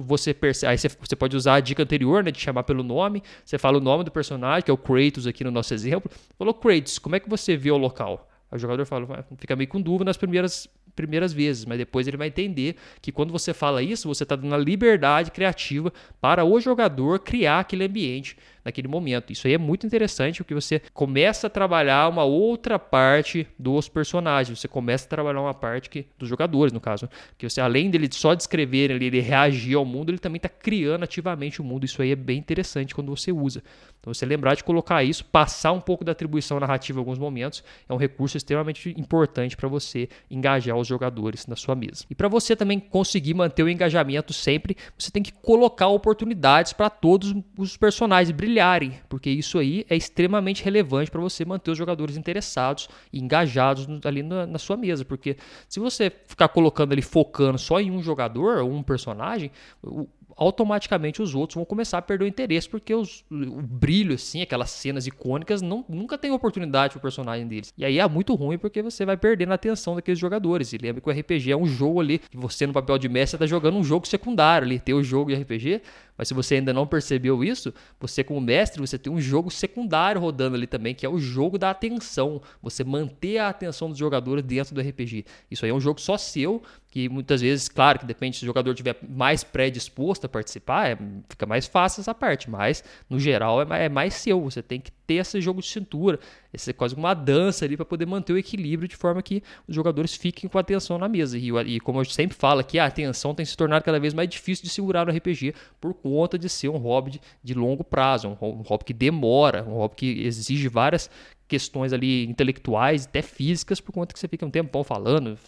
você 0.07 0.33
percebe? 0.33 0.73
Aí 0.73 0.78
você 0.78 1.16
pode 1.16 1.37
usar 1.37 1.54
a 1.54 1.61
dica 1.61 1.83
anterior, 1.83 2.25
né, 2.25 2.30
de 2.30 2.40
chamar 2.40 2.62
pelo 2.62 2.83
nome. 2.83 3.23
Você 3.45 3.59
fala 3.59 3.76
o 3.76 3.80
nome 3.80 4.02
do 4.02 4.11
personagem, 4.11 4.62
que 4.62 4.71
é 4.71 4.75
o 4.75 4.78
Kratos 4.78 5.26
aqui 5.26 5.45
no 5.45 5.50
nosso 5.50 5.73
exemplo. 5.75 6.11
Falou 6.38 6.54
Kratos, 6.54 6.99
como 6.99 7.14
é 7.14 7.21
que 7.21 7.28
você 7.28 7.57
vê 7.57 7.71
o 7.71 7.76
local? 7.76 8.26
Aí 8.50 8.57
o 8.57 8.59
jogador 8.59 8.87
fala, 8.87 9.26
fica 9.37 9.54
meio 9.54 9.68
com 9.68 9.80
dúvida 9.80 10.07
nas 10.07 10.16
primeiras 10.16 10.66
primeiras 10.95 11.33
vezes, 11.33 11.64
mas 11.64 11.78
depois 11.78 12.07
ele 12.07 12.16
vai 12.16 12.28
entender 12.28 12.76
que 13.00 13.12
quando 13.12 13.33
você 13.33 13.54
fala 13.54 13.83
isso, 13.83 14.09
você 14.09 14.23
está 14.23 14.37
dando 14.37 14.54
a 14.54 14.59
liberdade 14.59 15.30
criativa 15.30 15.92
para 16.21 16.45
o 16.45 16.61
jogador 16.61 17.18
criar 17.21 17.61
aquele 17.61 17.85
ambiente 17.85 18.37
naquele 18.68 18.88
momento. 18.88 19.33
Isso 19.33 19.47
aí 19.47 19.54
é 19.54 19.59
muito 19.59 19.87
interessante 19.87 20.38
porque 20.38 20.54
você 20.54 20.80
começa 20.92 21.47
a 21.47 21.50
trabalhar 21.50 22.09
uma 22.09 22.25
outra 22.25 22.78
parte 22.78 23.47
dos 23.59 23.88
personagens, 23.88 24.59
você 24.59 24.68
começa 24.68 25.07
a 25.07 25.09
trabalhar 25.09 25.40
uma 25.40 25.54
parte 25.54 25.88
que, 25.90 26.07
dos 26.18 26.28
jogadores, 26.28 26.73
no 26.73 26.80
caso, 26.80 27.09
que 27.37 27.49
você 27.49 27.61
além 27.61 27.90
dele 27.90 28.09
só 28.12 28.35
descrever 28.35 28.90
ele, 28.90 29.07
ele 29.07 29.21
reagir 29.21 29.76
ao 29.76 29.85
mundo, 29.85 30.11
ele 30.11 30.18
também 30.18 30.37
está 30.37 30.49
criando 30.49 31.02
ativamente 31.02 31.61
o 31.61 31.64
mundo. 31.64 31.85
Isso 31.85 32.02
aí 32.02 32.12
é 32.12 32.16
bem 32.16 32.38
interessante 32.38 32.95
quando 32.95 33.14
você 33.14 33.33
usa. 33.33 33.62
Então 34.00 34.12
você 34.12 34.26
lembrar 34.26 34.54
de 34.54 34.62
colocar 34.62 35.02
isso, 35.02 35.25
passar 35.25 35.73
um 35.73 35.80
pouco 35.80 36.04
da 36.04 36.12
atribuição 36.12 36.61
narrativa 36.61 36.99
em 36.99 37.00
alguns 37.00 37.18
momentos, 37.18 37.64
é 37.88 37.92
um 37.92 37.97
recurso 37.97 38.37
extremamente 38.37 38.95
importante 38.99 39.57
para 39.57 39.68
você 39.68 40.09
engajar 40.30 40.76
os 40.80 40.88
jogadores 40.88 41.47
na 41.47 41.56
sua 41.56 41.75
mesa. 41.75 42.04
E 42.11 42.14
para 42.14 42.28
você 42.28 42.54
também 42.54 42.78
conseguir 42.78 43.35
manter 43.35 43.62
o 43.62 43.68
engajamento 43.68 44.32
sempre, 44.32 44.76
você 44.97 45.11
tem 45.11 45.23
que 45.23 45.32
colocar 45.32 45.88
oportunidades 45.88 46.73
para 46.73 46.90
todos 46.90 47.35
os 47.56 47.76
personagens 47.76 48.35
brilharem, 48.35 48.94
porque 49.08 49.30
isso 49.30 49.58
aí 49.58 49.85
é 49.88 49.97
extremamente 49.97 50.64
relevante 50.64 51.11
para 51.11 51.20
você 51.20 51.44
manter 51.44 51.70
os 51.70 51.78
jogadores 51.78 52.16
interessados 52.16 52.88
e 53.12 53.18
engajados 53.18 53.87
ali 54.04 54.23
na, 54.23 54.47
na, 54.47 54.58
sua 54.58 54.76
mesa, 54.76 55.04
porque 55.04 55.37
se 55.68 55.80
você 55.80 56.12
ficar 56.26 56.49
colocando 56.49 56.92
ali 56.92 57.02
focando 57.02 57.58
só 57.58 57.80
em 57.80 57.90
um 57.90 58.02
jogador 58.02 58.58
ou 58.58 58.70
um 58.70 58.82
personagem, 58.82 59.50
o, 59.82 60.08
automaticamente 60.38 61.21
os 61.21 61.35
outros 61.35 61.57
vão 61.57 61.64
começar 61.64 61.99
a 61.99 62.02
perder 62.02 62.25
o 62.25 62.28
interesse, 62.28 62.68
porque 62.68 62.95
os, 62.95 63.25
o 63.28 63.61
brilho, 63.61 64.14
assim, 64.14 64.40
aquelas 64.40 64.71
cenas 64.71 65.07
icônicas, 65.07 65.61
não, 65.61 65.85
nunca 65.88 66.16
tem 66.16 66.30
oportunidade 66.30 66.92
pro 66.92 67.00
personagem 67.00 67.47
deles. 67.47 67.75
E 67.76 67.85
aí 67.85 67.99
é 67.99 68.09
muito 68.09 68.35
ruim 68.35 68.57
porque 68.57 68.80
você 68.80 69.04
vai 69.04 69.16
perdendo 69.16 69.50
a 69.50 69.57
atenção 69.57 69.97
daqueles 69.97 70.18
jogadores. 70.18 70.73
E 70.73 70.78
lembra 70.78 71.00
que 71.00 71.11
o 71.11 71.12
RPG 71.12 71.50
é 71.50 71.57
um 71.57 71.66
jogo 71.66 72.00
ali, 72.00 72.21
que 72.21 72.37
você 72.37 72.66
no 72.66 72.73
papel 72.73 72.97
de 72.99 73.09
mestre 73.09 73.35
está 73.35 73.47
jogando 73.47 73.76
um 73.76 73.83
jogo 73.83 74.07
secundário 74.07 74.64
ali. 74.64 74.78
Tem 74.78 74.95
o 74.95 75.02
jogo 75.02 75.35
de 75.35 75.42
RPG, 75.42 75.83
Mas 76.19 76.27
se 76.27 76.35
você 76.35 76.57
ainda 76.57 76.75
não 76.75 76.85
percebeu 76.85 77.45
isso, 77.45 77.73
você 78.01 78.25
como 78.25 78.41
mestre, 78.41 78.81
você 78.81 78.99
tem 78.99 79.13
um 79.13 79.21
jogo 79.21 79.51
secundário 79.51 80.21
rodando 80.21 80.57
ali 80.57 80.67
também, 80.67 80.93
que 80.93 81.07
é 81.07 81.09
o 81.09 81.19
jogo 81.19 81.57
da 81.57 81.71
atenção. 81.71 82.43
Você 82.61 82.83
manter 82.83 83.39
a 83.39 83.49
atenção 83.49 83.89
dos 83.89 83.97
jogadores 83.97 84.43
dentro 84.43 84.75
do 84.75 84.81
RPG. 84.81 85.25
Isso 85.49 85.65
aí 85.65 85.71
é 85.71 85.75
um 85.75 85.81
jogo 85.81 86.01
só 86.01 86.19
seu, 86.19 86.61
que 86.91 87.09
muitas 87.09 87.41
vezes, 87.41 87.69
claro 87.69 87.99
que 87.99 88.07
depende 88.07 88.37
se 88.37 88.43
o 88.43 88.47
jogador 88.47 88.75
tiver 88.75 88.97
mais 89.09 89.45
predisposto 89.45 90.27
a 90.27 90.29
participar, 90.29 90.91
é, 90.91 90.99
fica 91.29 91.47
mais 91.47 91.67
fácil 91.67 92.01
essa 92.01 92.15
parte, 92.15 92.51
mas 92.51 92.83
no 93.09 93.21
geral 93.21 93.63
é, 93.63 93.85
é 93.85 93.89
mais 93.89 94.15
seu, 94.15 94.41
você 94.41 94.63
tem 94.63 94.81
que 94.81 94.91
ter 95.07 95.15
esse 95.15 95.41
jogo 95.41 95.61
de 95.61 95.69
cintura, 95.69 96.19
esse 96.52 96.71
é 96.71 96.73
quase 96.73 96.95
uma 96.95 97.12
dança 97.12 97.64
ali 97.64 97.76
para 97.76 97.85
poder 97.85 98.07
manter 98.07 98.33
o 98.33 98.38
equilíbrio 98.38 98.88
de 98.88 98.97
forma 98.97 99.23
que 99.23 99.43
os 99.67 99.75
jogadores 99.75 100.14
fiquem 100.14 100.49
com 100.49 100.57
a 100.57 100.61
atenção 100.61 100.99
na 100.99 101.09
mesa. 101.09 101.37
E, 101.37 101.50
e 101.67 101.81
como 101.81 102.00
eu 102.00 102.05
sempre 102.07 102.37
falo 102.37 102.61
aqui, 102.61 102.78
a 102.78 102.87
atenção 102.87 103.35
tem 103.35 103.45
se 103.45 103.57
tornado 103.57 103.85
cada 103.85 104.00
vez 104.00 104.14
mais 104.14 104.28
difícil 104.28 104.64
de 104.64 104.71
segurar 104.71 105.07
no 105.07 105.12
RPG 105.12 105.55
por 105.81 105.93
conta 105.95 106.38
de 106.38 106.49
ser 106.49 106.69
um 106.69 106.78
hobby 106.78 107.21
de, 107.43 107.55
longo 107.55 107.85
prazo, 107.85 108.28
um 108.40 108.62
hobby 108.62 108.85
que 108.85 108.95
demora, 108.95 109.62
um 109.64 109.75
hobby 109.75 109.95
que 109.97 110.23
exige 110.26 110.69
várias 110.69 111.11
questões 111.49 111.93
ali 111.95 112.26
intelectuais, 112.26 113.07
até 113.07 113.23
físicas, 113.23 113.81
por 113.81 113.90
conta 113.90 114.12
que 114.12 114.21
você 114.21 114.28
fica 114.28 114.45
um 114.45 114.50
tempão 114.50 114.85
falando, 114.85 115.38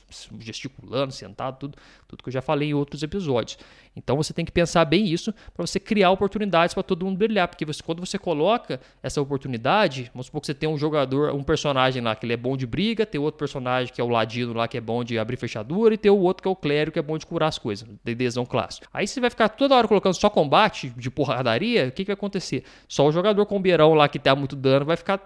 gesticulando, 0.40 1.12
sentado, 1.12 1.59
tudo, 1.59 1.78
tudo 2.09 2.23
que 2.23 2.30
eu 2.30 2.33
já 2.33 2.40
falei 2.40 2.71
em 2.71 2.75
outros 2.75 3.02
episódios. 3.02 3.59
Então 3.95 4.16
você 4.16 4.33
tem 4.33 4.45
que 4.45 4.52
pensar 4.52 4.85
bem 4.85 5.07
isso 5.07 5.33
para 5.54 5.66
você 5.66 5.78
criar 5.78 6.11
oportunidades 6.11 6.73
para 6.73 6.83
todo 6.83 7.04
mundo 7.04 7.19
brilhar, 7.19 7.47
porque 7.49 7.66
você, 7.66 7.83
quando 7.83 8.00
você 8.00 8.19
coloca 8.19 8.80
essa 9.02 9.21
oportunidade, 9.21 10.11
vamos 10.14 10.26
supor 10.26 10.40
que 10.40 10.47
você 10.47 10.54
tem 10.54 10.69
um 10.69 10.78
jogador, 10.78 11.35
um 11.35 11.42
personagem 11.42 12.02
lá 12.02 12.16
que 12.16 12.25
ele 12.25 12.33
é 12.33 12.37
bom 12.37 12.57
de 12.57 12.66
briga, 12.66 13.04
tem 13.04 13.21
outro 13.21 13.38
personagem 13.38 13.92
que 13.92 14.00
é 14.00 14.04
o 14.04 14.09
ladino 14.09 14.54
lá 14.54 14.66
que 14.66 14.78
é 14.78 14.80
bom 14.80 15.04
de 15.04 15.19
abrir 15.19 15.37
fechadura 15.37 15.95
e 15.95 15.99
tem 15.99 16.11
o 16.11 16.19
outro 16.19 16.42
que 16.42 16.49
é 16.49 16.50
o 16.50 16.57
clérigo 16.57 16.95
que 16.95 16.99
é 16.99 17.02
bom 17.02 17.19
de 17.19 17.26
curar 17.26 17.49
as 17.49 17.59
coisas, 17.59 17.87
DDzão 18.02 18.47
clássico. 18.47 18.87
Aí 18.92 19.07
você 19.07 19.21
vai 19.21 19.28
ficar 19.28 19.50
toda 19.50 19.75
hora 19.75 19.87
colocando 19.87 20.14
só 20.14 20.30
combate 20.30 20.90
de 20.97 21.11
porradaria, 21.11 21.88
o 21.88 21.92
que, 21.92 22.04
que 22.04 22.11
vai 22.11 22.14
acontecer? 22.14 22.64
Só 22.88 23.07
o 23.07 23.12
jogador 23.12 23.45
com 23.45 23.61
beirão 23.61 23.92
lá 23.92 24.09
que 24.09 24.19
dá 24.19 24.35
muito 24.35 24.57
dano 24.57 24.87
vai 24.87 24.97
ficar 24.97 25.19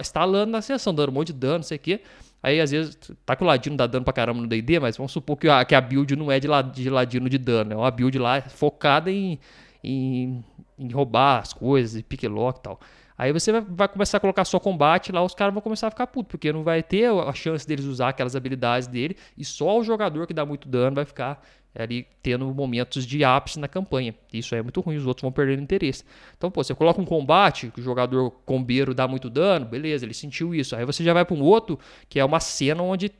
estalando 0.00 0.52
na 0.52 0.62
sessão, 0.62 0.94
dando 0.94 1.10
um 1.10 1.12
monte 1.12 1.28
de 1.28 1.34
dano, 1.34 1.56
não 1.56 1.62
sei 1.62 1.76
o 1.76 1.80
quê. 1.80 2.00
Aí, 2.42 2.60
às 2.60 2.70
vezes, 2.70 2.98
tá 3.24 3.34
que 3.34 3.42
o 3.42 3.46
Ladino 3.46 3.76
dá 3.76 3.86
dano 3.86 4.04
pra 4.04 4.12
caramba 4.12 4.40
no 4.40 4.46
D&D, 4.46 4.78
mas 4.78 4.96
vamos 4.96 5.12
supor 5.12 5.36
que 5.36 5.48
a, 5.48 5.64
que 5.64 5.74
a 5.74 5.80
build 5.80 6.14
não 6.14 6.30
é 6.30 6.38
de, 6.38 6.46
de 6.74 6.90
Ladino 6.90 7.28
de 7.28 7.38
dano. 7.38 7.72
É 7.72 7.76
uma 7.76 7.90
build 7.90 8.18
lá 8.18 8.42
focada 8.42 9.10
em, 9.10 9.38
em, 9.82 10.44
em 10.78 10.92
roubar 10.92 11.40
as 11.40 11.54
coisas, 11.54 12.02
pick 12.02 12.24
lock 12.24 12.58
e 12.58 12.62
tal. 12.62 12.80
Aí 13.16 13.32
você 13.32 13.52
vai, 13.52 13.60
vai, 13.62 13.88
começar 13.88 14.18
a 14.18 14.20
colocar 14.20 14.44
só 14.44 14.58
combate 14.58 15.12
lá, 15.12 15.22
os 15.22 15.34
caras 15.34 15.54
vão 15.54 15.62
começar 15.62 15.86
a 15.86 15.90
ficar 15.90 16.06
putos, 16.06 16.30
porque 16.32 16.52
não 16.52 16.64
vai 16.64 16.82
ter 16.82 17.08
a 17.08 17.32
chance 17.32 17.66
deles 17.66 17.84
usar 17.84 18.08
aquelas 18.08 18.34
habilidades 18.34 18.88
dele, 18.88 19.16
e 19.38 19.44
só 19.44 19.78
o 19.78 19.84
jogador 19.84 20.26
que 20.26 20.34
dá 20.34 20.44
muito 20.44 20.68
dano 20.68 20.96
vai 20.96 21.04
ficar 21.04 21.42
ali 21.74 22.06
tendo 22.22 22.46
momentos 22.54 23.04
de 23.04 23.24
ápice 23.24 23.58
na 23.58 23.66
campanha. 23.66 24.14
Isso 24.32 24.54
é 24.54 24.62
muito 24.62 24.80
ruim, 24.80 24.96
os 24.96 25.06
outros 25.06 25.22
vão 25.22 25.32
perder 25.32 25.58
interesse. 25.58 26.04
Então, 26.36 26.50
pô, 26.50 26.62
você 26.62 26.74
coloca 26.74 27.00
um 27.00 27.04
combate, 27.04 27.70
que 27.74 27.80
o 27.80 27.82
jogador 27.82 28.30
combeiro 28.46 28.94
dá 28.94 29.08
muito 29.08 29.28
dano, 29.28 29.66
beleza, 29.66 30.04
ele 30.04 30.14
sentiu 30.14 30.54
isso. 30.54 30.76
Aí 30.76 30.84
você 30.84 31.02
já 31.02 31.12
vai 31.12 31.24
para 31.24 31.34
um 31.34 31.42
outro, 31.42 31.78
que 32.08 32.20
é 32.20 32.24
uma 32.24 32.38
cena 32.38 32.82
onde, 32.82 33.10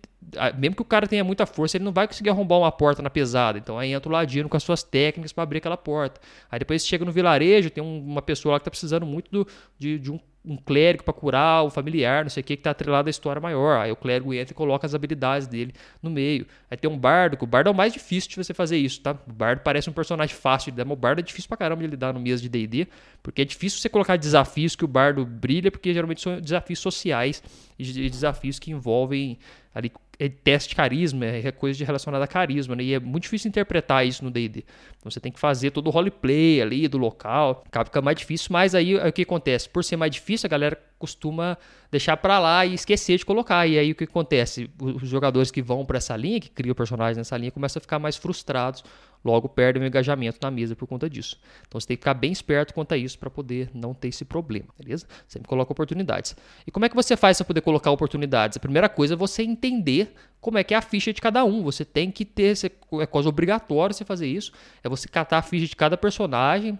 mesmo 0.56 0.76
que 0.76 0.82
o 0.82 0.84
cara 0.84 1.06
tenha 1.06 1.24
muita 1.24 1.46
força, 1.46 1.76
ele 1.76 1.84
não 1.84 1.92
vai 1.92 2.06
conseguir 2.06 2.30
arrombar 2.30 2.58
uma 2.58 2.72
porta 2.72 3.02
na 3.02 3.10
pesada. 3.10 3.58
Então 3.58 3.78
aí 3.78 3.92
entra 3.92 4.08
o 4.08 4.12
ladino 4.12 4.48
com 4.48 4.56
as 4.56 4.62
suas 4.62 4.82
técnicas 4.82 5.32
para 5.32 5.42
abrir 5.42 5.58
aquela 5.58 5.76
porta. 5.76 6.20
Aí 6.50 6.58
depois 6.58 6.86
chega 6.86 7.04
no 7.04 7.12
vilarejo, 7.12 7.70
tem 7.70 7.82
uma 7.82 8.22
pessoa 8.22 8.52
lá 8.52 8.58
que 8.58 8.62
está 8.62 8.70
precisando 8.70 9.04
muito 9.04 9.30
do, 9.30 9.46
de, 9.78 9.98
de 9.98 10.12
um 10.12 10.18
um 10.44 10.56
clérigo 10.56 11.02
para 11.02 11.14
curar 11.14 11.64
o 11.64 11.70
familiar, 11.70 12.22
não 12.22 12.30
sei 12.30 12.42
o 12.42 12.44
que, 12.44 12.54
que 12.54 12.60
está 12.60 12.70
atrelado 12.70 13.08
à 13.08 13.10
história 13.10 13.40
maior. 13.40 13.80
Aí 13.80 13.90
o 13.90 13.96
clérigo 13.96 14.34
entra 14.34 14.52
e 14.52 14.54
coloca 14.54 14.86
as 14.86 14.94
habilidades 14.94 15.48
dele 15.48 15.72
no 16.02 16.10
meio. 16.10 16.46
Aí 16.70 16.76
tem 16.76 16.90
um 16.90 16.98
bardo, 16.98 17.36
que 17.36 17.44
o 17.44 17.46
bardo 17.46 17.68
é 17.68 17.70
o 17.70 17.74
mais 17.74 17.92
difícil 17.92 18.28
de 18.28 18.36
você 18.36 18.52
fazer 18.52 18.76
isso, 18.76 19.00
tá? 19.00 19.16
O 19.26 19.32
bardo 19.32 19.60
parece 19.60 19.88
um 19.88 19.92
personagem 19.92 20.36
fácil 20.36 20.70
de 20.70 20.76
dar, 20.76 20.84
mas 20.84 20.92
o 20.92 21.00
bardo 21.00 21.20
é 21.20 21.22
difícil 21.22 21.48
pra 21.48 21.56
caramba 21.56 21.82
de 21.82 21.88
lidar 21.88 22.12
no 22.12 22.20
mês 22.20 22.42
de 22.42 22.48
D&D, 22.48 22.86
porque 23.22 23.40
é 23.40 23.44
difícil 23.44 23.80
você 23.80 23.88
colocar 23.88 24.16
desafios 24.16 24.76
que 24.76 24.84
o 24.84 24.88
bardo 24.88 25.24
brilha, 25.24 25.70
porque 25.70 25.94
geralmente 25.94 26.20
são 26.20 26.38
desafios 26.38 26.78
sociais 26.78 27.42
e 27.78 28.10
desafios 28.10 28.58
que 28.58 28.70
envolvem 28.70 29.38
ali 29.74 29.90
é 30.18 30.28
teste 30.28 30.70
de 30.70 30.76
carisma, 30.76 31.26
é 31.26 31.50
coisa 31.52 31.76
de 31.76 31.84
relacionada 31.84 32.24
a 32.24 32.28
carisma, 32.28 32.76
né? 32.76 32.82
E 32.82 32.94
é 32.94 33.00
muito 33.00 33.24
difícil 33.24 33.48
interpretar 33.48 34.06
isso 34.06 34.24
no 34.24 34.30
D&D. 34.30 34.64
Então 34.98 35.10
você 35.10 35.20
tem 35.20 35.32
que 35.32 35.40
fazer 35.40 35.70
todo 35.70 35.86
o 35.88 35.90
roleplay 35.90 36.62
ali 36.62 36.88
do 36.88 36.98
local, 36.98 37.62
acaba 37.66 37.84
ficando 37.84 38.04
mais 38.04 38.16
difícil, 38.16 38.48
mas 38.50 38.74
aí 38.74 38.94
o 38.96 39.12
que 39.12 39.22
acontece? 39.22 39.68
Por 39.68 39.82
ser 39.84 39.96
mais 39.96 40.12
difícil, 40.12 40.46
a 40.46 40.50
galera 40.50 40.78
costuma 41.04 41.58
deixar 41.90 42.16
para 42.16 42.38
lá 42.38 42.64
e 42.64 42.72
esquecer 42.72 43.18
de 43.18 43.26
colocar. 43.26 43.66
E 43.66 43.78
aí 43.78 43.92
o 43.92 43.94
que 43.94 44.04
acontece? 44.04 44.70
Os 44.80 45.06
jogadores 45.06 45.50
que 45.50 45.60
vão 45.60 45.84
para 45.84 45.98
essa 45.98 46.16
linha, 46.16 46.40
que 46.40 46.48
criam 46.48 46.74
personagens 46.74 47.18
nessa 47.18 47.36
linha, 47.36 47.50
começam 47.50 47.78
a 47.78 47.82
ficar 47.82 47.98
mais 47.98 48.16
frustrados 48.16 48.82
logo 49.24 49.48
perdem 49.48 49.82
o 49.82 49.86
engajamento 49.86 50.38
na 50.42 50.50
mesa 50.50 50.76
por 50.76 50.86
conta 50.86 51.08
disso. 51.08 51.40
Então 51.66 51.80
você 51.80 51.86
tem 51.86 51.96
que 51.96 52.02
ficar 52.02 52.14
bem 52.14 52.30
esperto 52.30 52.74
quanto 52.74 52.92
a 52.92 52.96
isso 52.96 53.18
para 53.18 53.30
poder 53.30 53.70
não 53.72 53.94
ter 53.94 54.08
esse 54.08 54.24
problema, 54.24 54.66
beleza? 54.78 55.06
Sempre 55.26 55.48
coloca 55.48 55.72
oportunidades. 55.72 56.36
E 56.66 56.70
como 56.70 56.84
é 56.84 56.88
que 56.88 56.94
você 56.94 57.16
faz 57.16 57.38
para 57.38 57.46
poder 57.46 57.62
colocar 57.62 57.90
oportunidades? 57.90 58.58
A 58.58 58.60
primeira 58.60 58.88
coisa 58.88 59.14
é 59.14 59.16
você 59.16 59.42
entender 59.42 60.14
como 60.40 60.58
é 60.58 60.64
que 60.64 60.74
é 60.74 60.76
a 60.76 60.82
ficha 60.82 61.10
de 61.12 61.22
cada 61.22 61.42
um. 61.44 61.62
Você 61.62 61.84
tem 61.86 62.10
que 62.10 62.24
ter, 62.24 62.54
é 63.00 63.06
quase 63.06 63.26
obrigatório 63.26 63.94
você 63.94 64.04
fazer 64.04 64.26
isso. 64.26 64.52
É 64.82 64.88
você 64.90 65.08
catar 65.08 65.38
a 65.38 65.42
ficha 65.42 65.66
de 65.66 65.74
cada 65.74 65.96
personagem, 65.96 66.78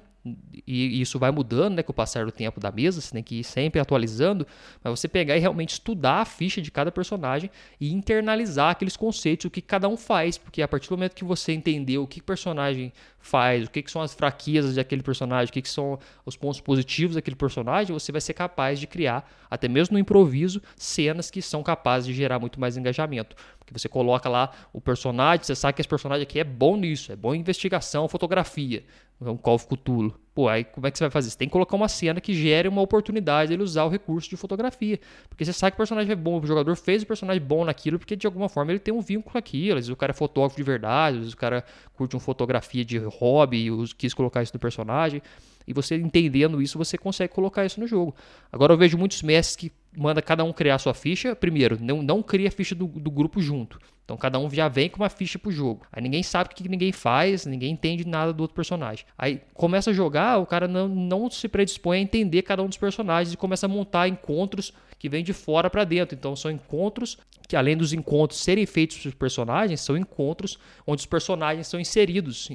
e 0.67 1.01
isso 1.01 1.19
vai 1.19 1.31
mudando 1.31 1.77
né, 1.77 1.83
com 1.83 1.93
o 1.93 1.95
passar 1.95 2.25
do 2.25 2.33
tempo 2.33 2.59
da 2.59 2.73
mesa, 2.73 3.01
você 3.01 3.13
tem 3.13 3.23
que 3.23 3.41
ir 3.41 3.45
sempre 3.45 3.81
atualizando, 3.81 4.47
mas 4.83 4.99
você 4.99 5.07
pegar 5.07 5.37
e 5.37 5.41
realmente 5.41 5.73
estudar 5.73 6.23
a 6.23 6.25
ficha 6.25 6.63
de 6.63 6.71
cada 6.71 6.91
personagem 6.91 7.51
e 7.79 7.93
internalizar 7.93 8.71
aqueles 8.71 8.97
conceitos, 8.97 9.45
o 9.45 9.51
que 9.51 9.61
cada 9.61 9.89
um 9.89 9.97
faz, 9.97 10.39
porque 10.39 10.63
a 10.63 10.69
partir 10.69 10.89
do 10.89 10.97
momento 10.97 11.15
que 11.15 11.25
você 11.25 11.53
entendeu 11.53 12.03
o 12.03 12.07
que 12.07 12.23
personagem 12.23 12.93
faz, 13.25 13.67
o 13.67 13.71
que, 13.71 13.83
que 13.83 13.91
são 13.91 14.03
as 14.03 14.13
fraquezas 14.13 14.75
daquele 14.75 15.03
personagem, 15.03 15.49
o 15.49 15.53
que, 15.53 15.63
que 15.63 15.69
são 15.69 15.99
os 16.27 16.37
pontos 16.37 16.61
positivos 16.61 17.17
daquele 17.17 17.35
personagem, 17.35 17.93
você 17.93 18.13
vai 18.13 18.21
ser 18.21 18.35
capaz 18.35 18.79
de 18.79 18.87
criar, 18.87 19.29
até 19.51 19.67
mesmo 19.67 19.95
no 19.95 19.99
improviso, 19.99 20.61
cenas 20.77 21.31
que 21.31 21.41
são 21.41 21.63
capazes 21.63 22.07
de 22.07 22.13
gerar 22.13 22.39
muito 22.39 22.61
mais 22.61 22.77
engajamento. 22.77 23.35
Porque 23.59 23.73
você 23.73 23.89
coloca 23.89 24.29
lá 24.29 24.53
o 24.73 24.81
personagem, 24.81 25.45
você 25.45 25.55
sabe 25.55 25.75
que 25.75 25.81
esse 25.81 25.89
personagem 25.89 26.23
aqui 26.23 26.39
é 26.39 26.45
bom 26.45 26.77
nisso, 26.77 27.13
é 27.13 27.17
bom 27.17 27.35
em 27.35 27.41
investigação, 27.41 28.07
fotografia 28.09 28.85
um 29.21 29.37
Call 29.37 29.55
of 29.55 29.67
Cthulhu. 29.67 30.15
Pô, 30.35 30.49
aí 30.49 30.64
como 30.64 30.85
é 30.85 30.90
que 30.90 30.99
você 30.99 31.05
vai 31.05 31.11
fazer? 31.12 31.31
Você 31.31 31.38
tem 31.38 31.47
que 31.47 31.53
colocar 31.53 31.77
uma 31.77 31.87
cena 31.87 32.20
que 32.20 32.35
gere 32.35 32.66
uma 32.66 32.83
oportunidade 32.83 33.51
dele 33.51 33.62
usar 33.62 33.85
o 33.85 33.88
recurso 33.88 34.29
de 34.29 34.37
fotografia. 34.37 34.99
Porque 35.29 35.44
você 35.44 35.53
sabe 35.53 35.70
que 35.70 35.77
o 35.77 35.79
personagem 35.79 36.11
é 36.11 36.16
bom, 36.16 36.40
o 36.40 36.47
jogador 36.47 36.75
fez 36.75 37.05
o 37.05 37.07
personagem 37.07 37.40
bom 37.40 37.64
naquilo, 37.64 38.01
porque 38.01 38.16
de 38.16 38.27
alguma 38.27 38.49
forma 38.49 38.73
ele 38.73 38.81
tem 38.81 38.92
um 38.92 39.01
vínculo 39.01 39.31
com 39.31 39.38
aquilo. 39.38 39.79
Às 39.79 39.85
vezes 39.85 39.90
o 39.90 39.97
cara 39.97 40.11
é 40.11 40.14
fotógrafo 40.14 40.57
de 40.57 40.62
verdade, 40.64 41.16
às 41.18 41.20
vezes 41.20 41.35
o 41.35 41.37
cara 41.37 41.64
curte 41.94 42.16
uma 42.16 42.20
fotografia 42.20 42.85
de 42.85 42.99
hobby 42.99 43.68
e 43.68 43.94
quis 43.94 44.12
colocar 44.12 44.42
isso 44.42 44.53
no 44.53 44.59
personagem. 44.59 45.23
E 45.66 45.73
você 45.73 45.97
entendendo 45.97 46.61
isso, 46.61 46.77
você 46.77 46.99
consegue 46.99 47.33
colocar 47.33 47.64
isso 47.64 47.79
no 47.79 47.87
jogo. 47.87 48.12
Agora 48.53 48.73
eu 48.73 48.77
vejo 48.77 48.99
muitos 48.99 49.23
mestres 49.23 49.55
que 49.55 49.73
manda 49.97 50.20
cada 50.20 50.42
um 50.42 50.53
criar 50.53 50.79
sua 50.79 50.94
ficha. 50.94 51.37
Primeiro, 51.37 51.79
não, 51.81 52.03
não 52.03 52.23
cria 52.23 52.49
a 52.49 52.51
ficha 52.51 52.75
do, 52.75 52.88
do 52.88 53.11
grupo 53.11 53.40
junto. 53.40 53.79
Então 54.05 54.17
cada 54.17 54.38
um 54.38 54.51
já 54.51 54.69
vem 54.69 54.88
com 54.88 55.03
uma 55.03 55.09
ficha 55.09 55.38
pro 55.38 55.51
jogo. 55.51 55.87
Aí 55.90 56.03
ninguém 56.03 56.23
sabe 56.23 56.51
o 56.51 56.55
que 56.55 56.69
ninguém 56.69 56.93
faz, 56.93 57.47
ninguém 57.47 57.73
entende 57.73 58.07
nada 58.07 58.33
do 58.33 58.40
outro 58.43 58.55
personagem. 58.55 59.05
Aí 59.17 59.40
começa 59.55 59.90
a 59.90 59.95
jogar, 59.95 60.38
o 60.38 60.47
cara 60.47 60.69
não, 60.69 60.88
não 60.88 61.31
se 61.31 61.49
predispõe 61.49 61.99
a 61.99 62.03
entender 62.03 62.43
cada 62.43 62.62
um 62.62 62.69
dos 62.69 62.77
personagens 62.77 63.33
e 63.33 63.37
começa 63.37 63.67
a 63.67 63.69
montar 63.69 64.07
encontros 64.07 64.73
que 64.99 65.09
vêm 65.09 65.25
de 65.25 65.33
fora 65.33 65.71
para 65.71 65.85
dentro. 65.85 66.14
Então 66.14 66.37
são 66.37 66.51
encontros 66.51 67.19
que 67.49 67.57
além 67.57 67.77
dos 67.77 67.93
encontros 67.93 68.40
serem 68.40 68.67
feitos 68.67 68.99
para 68.99 69.09
os 69.09 69.14
personagens, 69.14 69.81
são 69.81 69.97
encontros 69.97 70.59
onde 70.87 71.01
os 71.01 71.07
personagens 71.07 71.67
são 71.67 71.81
inseridos 71.81 72.49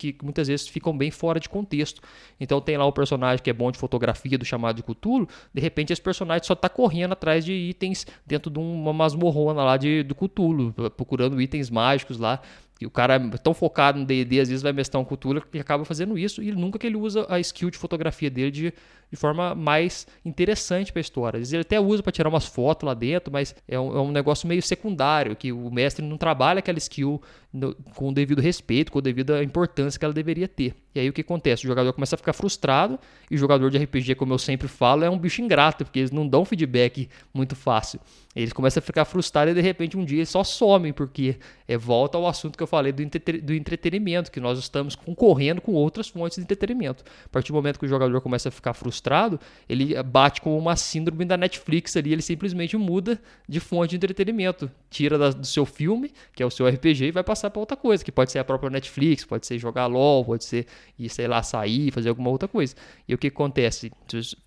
que 0.00 0.16
muitas 0.22 0.48
vezes 0.48 0.66
ficam 0.66 0.96
bem 0.96 1.10
fora 1.10 1.38
de 1.38 1.48
contexto. 1.48 2.00
Então 2.40 2.60
tem 2.60 2.76
lá 2.78 2.86
o 2.86 2.92
personagem 2.92 3.42
que 3.42 3.50
é 3.50 3.52
bom 3.52 3.70
de 3.70 3.78
fotografia 3.78 4.38
do 4.38 4.44
chamado 4.44 4.76
de 4.76 4.82
Cthulhu, 4.82 5.28
de 5.52 5.60
repente 5.60 5.92
esse 5.92 6.00
personagem 6.00 6.46
só 6.46 6.54
está 6.54 6.68
correndo 6.68 7.12
atrás 7.12 7.44
de 7.44 7.52
itens 7.52 8.06
dentro 8.26 8.50
de 8.50 8.58
uma 8.58 8.92
masmorrona 8.92 9.62
lá 9.62 9.76
de, 9.76 10.02
do 10.02 10.14
Cthulhu, 10.14 10.72
procurando 10.96 11.40
itens 11.40 11.68
mágicos 11.68 12.18
lá 12.18 12.40
e 12.80 12.86
o 12.86 12.90
cara 12.90 13.16
é 13.16 13.36
tão 13.36 13.52
focado 13.52 13.98
no 13.98 14.06
D&D, 14.06 14.40
às 14.40 14.48
vezes 14.48 14.62
vai 14.62 14.72
mestrar 14.72 15.02
um 15.02 15.04
Cthulhu 15.04 15.42
que 15.42 15.58
acaba 15.58 15.84
fazendo 15.84 16.16
isso 16.16 16.42
e 16.42 16.50
nunca 16.50 16.78
que 16.78 16.86
ele 16.86 16.96
usa 16.96 17.26
a 17.28 17.38
skill 17.38 17.70
de 17.70 17.76
fotografia 17.76 18.30
dele 18.30 18.50
de, 18.50 18.72
de 19.10 19.16
forma 19.16 19.54
mais 19.54 20.06
interessante 20.24 20.90
para 20.90 21.00
a 21.00 21.02
história. 21.02 21.36
Às 21.36 21.40
vezes 21.40 21.52
ele 21.52 21.60
até 21.60 21.78
usa 21.78 22.02
para 22.02 22.10
tirar 22.10 22.30
umas 22.30 22.46
fotos 22.46 22.86
lá 22.86 22.94
dentro, 22.94 23.30
mas 23.30 23.54
é 23.68 23.78
um, 23.78 23.98
é 23.98 24.00
um, 24.00 24.10
negócio 24.10 24.48
meio 24.48 24.62
secundário, 24.62 25.36
que 25.36 25.52
o 25.52 25.70
mestre 25.70 26.02
não 26.02 26.16
trabalha 26.16 26.60
aquela 26.60 26.78
skill 26.78 27.20
no, 27.52 27.74
com 27.94 28.08
o 28.08 28.12
devido 28.12 28.40
respeito, 28.40 28.92
com 28.92 28.98
a 28.98 29.02
devida 29.02 29.42
importância 29.42 29.98
que 29.98 30.04
ela 30.04 30.14
deveria 30.14 30.46
ter. 30.46 30.74
E 30.94 31.00
aí 31.00 31.08
o 31.08 31.12
que 31.12 31.20
acontece? 31.20 31.64
O 31.64 31.68
jogador 31.68 31.92
começa 31.92 32.16
a 32.16 32.18
ficar 32.18 32.32
frustrado 32.32 32.98
e 33.30 33.34
o 33.34 33.38
jogador 33.38 33.70
de 33.70 33.78
RPG, 33.78 34.16
como 34.16 34.32
eu 34.32 34.38
sempre 34.38 34.66
falo, 34.66 35.04
é 35.04 35.10
um 35.10 35.18
bicho 35.18 35.40
ingrato, 35.40 35.84
porque 35.84 36.00
eles 36.00 36.10
não 36.10 36.26
dão 36.26 36.44
feedback 36.44 37.08
muito 37.32 37.54
fácil. 37.54 38.00
Eles 38.34 38.52
começam 38.52 38.80
a 38.80 38.82
ficar 38.82 39.04
frustrados 39.04 39.52
e 39.52 39.54
de 39.54 39.60
repente 39.60 39.96
um 39.96 40.04
dia 40.04 40.18
eles 40.18 40.28
só 40.28 40.44
somem, 40.44 40.92
porque 40.92 41.36
é, 41.66 41.76
volta 41.76 42.16
ao 42.16 42.26
assunto 42.26 42.56
que 42.56 42.62
eu 42.62 42.66
falei 42.66 42.92
do, 42.92 43.02
do 43.42 43.54
entretenimento, 43.54 44.30
que 44.30 44.38
nós 44.38 44.58
estamos 44.58 44.94
concorrendo 44.94 45.60
com 45.60 45.72
outras 45.72 46.08
fontes 46.08 46.38
de 46.38 46.42
entretenimento. 46.42 47.04
A 47.24 47.28
partir 47.28 47.48
do 47.48 47.54
momento 47.54 47.78
que 47.78 47.86
o 47.86 47.88
jogador 47.88 48.20
começa 48.20 48.48
a 48.48 48.52
ficar 48.52 48.74
frustrado, 48.74 49.38
ele 49.68 50.00
bate 50.02 50.40
com 50.40 50.56
uma 50.56 50.76
síndrome 50.76 51.24
da 51.24 51.36
Netflix 51.36 51.96
ali, 51.96 52.12
ele 52.12 52.22
simplesmente 52.22 52.76
muda 52.76 53.20
de 53.48 53.58
fonte 53.58 53.90
de 53.90 53.96
entretenimento. 53.96 54.70
Tira 54.88 55.18
da, 55.18 55.30
do 55.30 55.46
seu 55.46 55.66
filme, 55.66 56.12
que 56.32 56.42
é 56.42 56.46
o 56.46 56.50
seu 56.50 56.68
RPG, 56.68 57.06
e 57.06 57.10
vai 57.10 57.24
para 57.24 57.34
passar 57.40 57.50
para 57.50 57.60
outra 57.60 57.76
coisa, 57.76 58.04
que 58.04 58.12
pode 58.12 58.30
ser 58.30 58.38
a 58.38 58.44
própria 58.44 58.68
Netflix, 58.68 59.24
pode 59.24 59.46
ser 59.46 59.58
jogar 59.58 59.86
LOL, 59.86 60.24
pode 60.24 60.44
ser 60.44 60.66
ir, 60.98 61.08
sei 61.08 61.26
lá, 61.26 61.42
sair, 61.42 61.90
fazer 61.90 62.10
alguma 62.10 62.28
outra 62.28 62.46
coisa. 62.46 62.74
E 63.08 63.14
o 63.14 63.18
que 63.18 63.28
acontece? 63.28 63.90